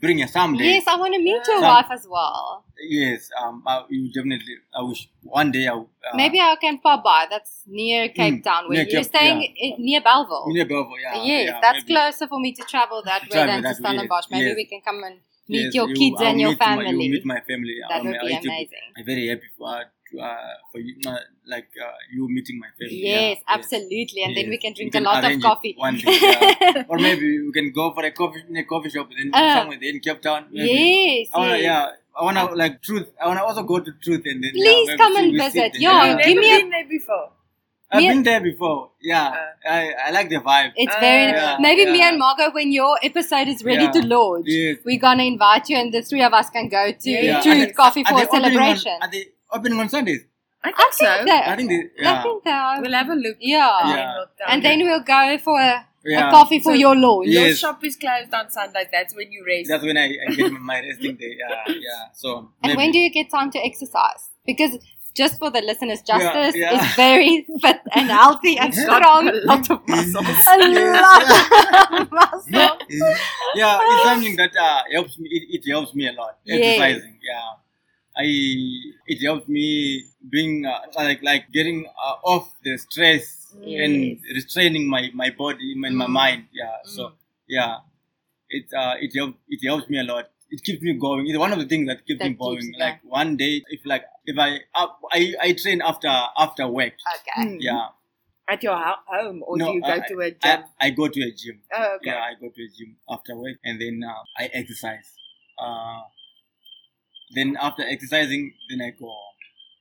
[0.00, 0.64] bring her someday.
[0.74, 2.64] Yes, I want to meet your Some- wife as well.
[2.86, 4.56] Yes, um, uh, you definitely.
[4.78, 5.74] I wish one day I.
[5.74, 5.84] Uh,
[6.16, 7.26] Maybe I can pop by.
[7.30, 8.68] That's near Cape Mm, Town.
[8.68, 9.74] where you're Cape- staying yeah.
[9.76, 10.44] in, near Bellville.
[10.48, 11.22] Near Bellville, yeah.
[11.22, 11.94] yes, yeah, that's maybe.
[11.94, 14.26] closer for me to travel that way Travel than to that way, Stellenbosch.
[14.30, 14.56] Maybe yes.
[14.56, 15.16] we can come and
[15.48, 17.04] meet Yes, your you- kids I'll and your meet my- family.
[17.04, 17.76] you meet my family.
[17.88, 18.78] That Um, would be it will amazing.
[18.98, 19.84] I'm very happy for,
[20.20, 22.96] uh, uh, for you, uh, like uh, you meeting my family.
[23.04, 24.22] Yes, yeah, absolutely.
[24.24, 24.50] And then Yes.
[24.54, 25.74] we can We drink can a lot of coffee.
[25.76, 26.84] one day, yeah.
[26.88, 29.78] or maybe we can go for a coffee in a coffee shop then Uh, somewhere
[29.80, 30.46] in Cape Town.
[30.50, 30.70] Maybe.
[30.72, 31.62] yes, I wanna, yes.
[31.62, 31.90] yeah.
[32.16, 33.08] I wanna like truth.
[33.22, 34.52] I wanna also go to truth and then.
[34.52, 35.54] Please yeah, come and visit.
[35.54, 37.30] there, Yeah, You've give never me a- been there before.
[37.90, 38.90] I've me been there before.
[39.00, 39.70] Yeah, Uh.
[39.70, 40.72] I, I like the vibe.
[40.74, 43.90] It's Ah, very yeah, maybe me and Margot when your episode is ready Yeah.
[43.96, 44.46] to launch.
[44.48, 44.78] Yes.
[44.84, 47.40] We're gonna invite you and the three of us can go to Yeah.
[47.42, 48.92] Truth Are Coffee for a celebration.
[48.92, 49.24] On, are they
[49.54, 50.22] opening on Sundays?
[50.62, 51.04] I I think so.
[51.04, 52.06] that I think they.
[52.08, 52.80] I think they are.
[52.80, 53.36] We'll have a look.
[53.40, 53.78] yeah.
[53.82, 53.96] and Yeah.
[53.96, 54.68] then we'll And you.
[54.68, 56.28] then we'll go for a, yeah.
[56.28, 57.28] a coffee for So- your launch.
[57.28, 57.40] Yeah.
[57.40, 57.58] Your Yes.
[57.58, 58.86] shop is closed on Sundays.
[58.90, 59.68] That's when you rest.
[59.68, 61.36] That's when I, I get my resting day.
[61.38, 62.04] Yeah, yeah.
[62.14, 62.50] So.
[62.62, 64.30] And when do you get time to exercise?
[64.46, 64.78] Because
[65.14, 66.74] just for the listeners, Justice yeah.
[66.82, 69.28] is very fit and healthy and strong.
[69.28, 70.46] a lot of muscles.
[70.48, 72.78] a lot of muscle.
[73.54, 75.28] yeah, it's something that uh, helps me.
[75.30, 76.38] It, it helps me a lot.
[76.44, 76.80] Yes.
[76.80, 77.18] Exercising.
[77.22, 77.50] Yeah.
[78.16, 78.26] I
[79.06, 85.10] it helped me being uh, like like getting uh, off the stress and restraining my
[85.14, 86.10] my body and my Mm.
[86.22, 86.42] mind.
[86.52, 86.76] Yeah.
[86.84, 87.12] So
[87.48, 87.78] yeah,
[88.48, 90.30] it uh it help, it helps me a lot.
[90.50, 91.26] It keeps me going.
[91.26, 92.60] It's one of the things that keeps That me going.
[92.60, 96.08] keeps- like one day, if like if I up, I I train after
[96.38, 96.94] after work.
[97.16, 97.48] Okay.
[97.48, 97.56] Mm.
[97.60, 97.88] Yeah.
[98.46, 100.64] At your home, or No, do you go I- to a I, gym?
[100.80, 101.60] I go to a gym.
[101.72, 102.10] oh, okay.
[102.10, 105.08] Yeah, I go to a gym after work and then uh, I exercise.
[105.58, 106.02] Uh,
[107.32, 109.06] then after exercising, then I go.
[109.06, 109.30] home.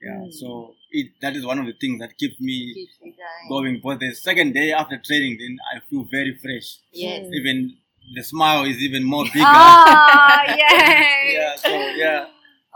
[0.02, 0.34] Yeah, Mm.
[0.34, 3.16] so it that is one of the things that keeps me Keeps going.
[3.50, 3.80] going.
[3.82, 6.78] But the second day after training, then I feel very fresh.
[6.92, 7.28] Yes.
[7.32, 7.78] Even
[8.14, 9.46] the smile is even more bigger.
[9.46, 11.34] Ah, yay!
[11.36, 12.26] yeah, so yeah,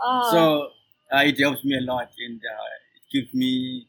[0.02, 0.30] Oh.
[0.32, 0.70] so
[1.14, 3.86] uh, it helps me a lot and uh, it keeps me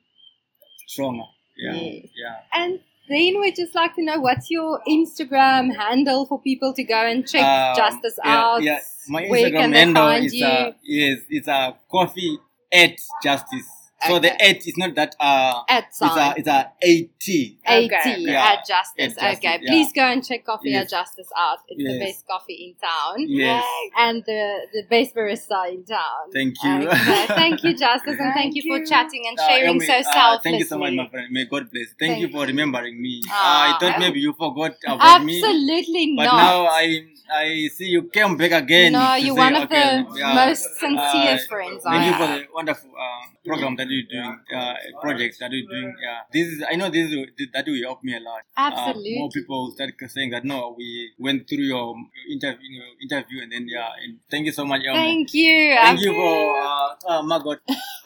[0.88, 1.24] stronger.
[1.58, 2.06] Yeah, Yes.
[2.16, 2.36] yeah.
[2.62, 2.80] And
[3.10, 7.28] then we'd just like to know what's your Instagram handle for people to go and
[7.28, 8.64] check Um, Justice yeah, out.
[8.64, 12.38] Yeah, my Instagram handle is uh, yes, it's a coffee
[12.72, 13.68] at justice.
[14.08, 14.50] So the Okay.
[14.52, 16.76] at is not that uh, At it's a it's a at.
[16.82, 18.16] 80 Okay.
[18.20, 18.54] Yeah.
[18.54, 19.18] at Justice.
[19.18, 19.72] At Justice, okay, yeah.
[19.72, 21.60] please go and check Coffee at Justice out.
[21.68, 23.16] It's the best coffee in town.
[23.28, 23.66] Yes,
[23.98, 26.32] And the, the best barista in town.
[26.34, 26.88] thank you.
[26.90, 29.94] Okay, Thank you, Justice, and thank, Thank you for chatting and Uh, sharing Elmi, so
[29.94, 30.52] uh, selflessly.
[30.52, 31.28] Thank you so much, my friend.
[31.32, 31.88] May God bless.
[32.00, 33.22] Thank, Thank you for remembering me.
[33.28, 34.00] Uh, I thought oh.
[34.00, 36.26] maybe you forgot about me, Absolutely not.
[36.26, 38.94] but now I I see you came back again.
[38.94, 42.14] No, you're say, one of okay, the yeah, most sincere uh, friends Thank I you
[42.16, 45.96] for the wonderful uh, program that you're doing, uh, projects that you're doing.
[46.02, 47.18] Yeah, this is I know this is
[47.54, 48.42] that will help me a lot.
[48.58, 49.16] Absolutely.
[49.16, 51.96] Uh, more people start saying that no, we went through your
[52.32, 54.82] interview, interview, and then yeah, and thank you so much.
[54.82, 54.94] Elmi.
[54.94, 55.76] Thank you.
[55.76, 57.56] Thank you for uh, uh, Margot.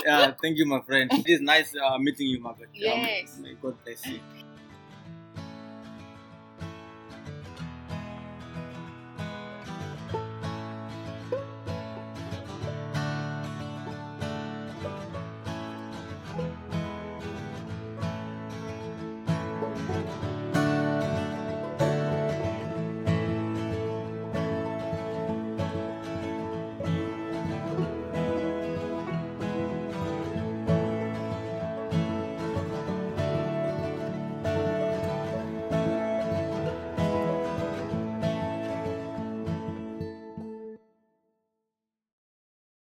[0.05, 1.09] Yeah, thank you, my friend.
[1.13, 2.63] It is nice uh, meeting you, Margot.
[2.65, 3.39] Um, Yes.
[3.41, 4.19] may God bless you.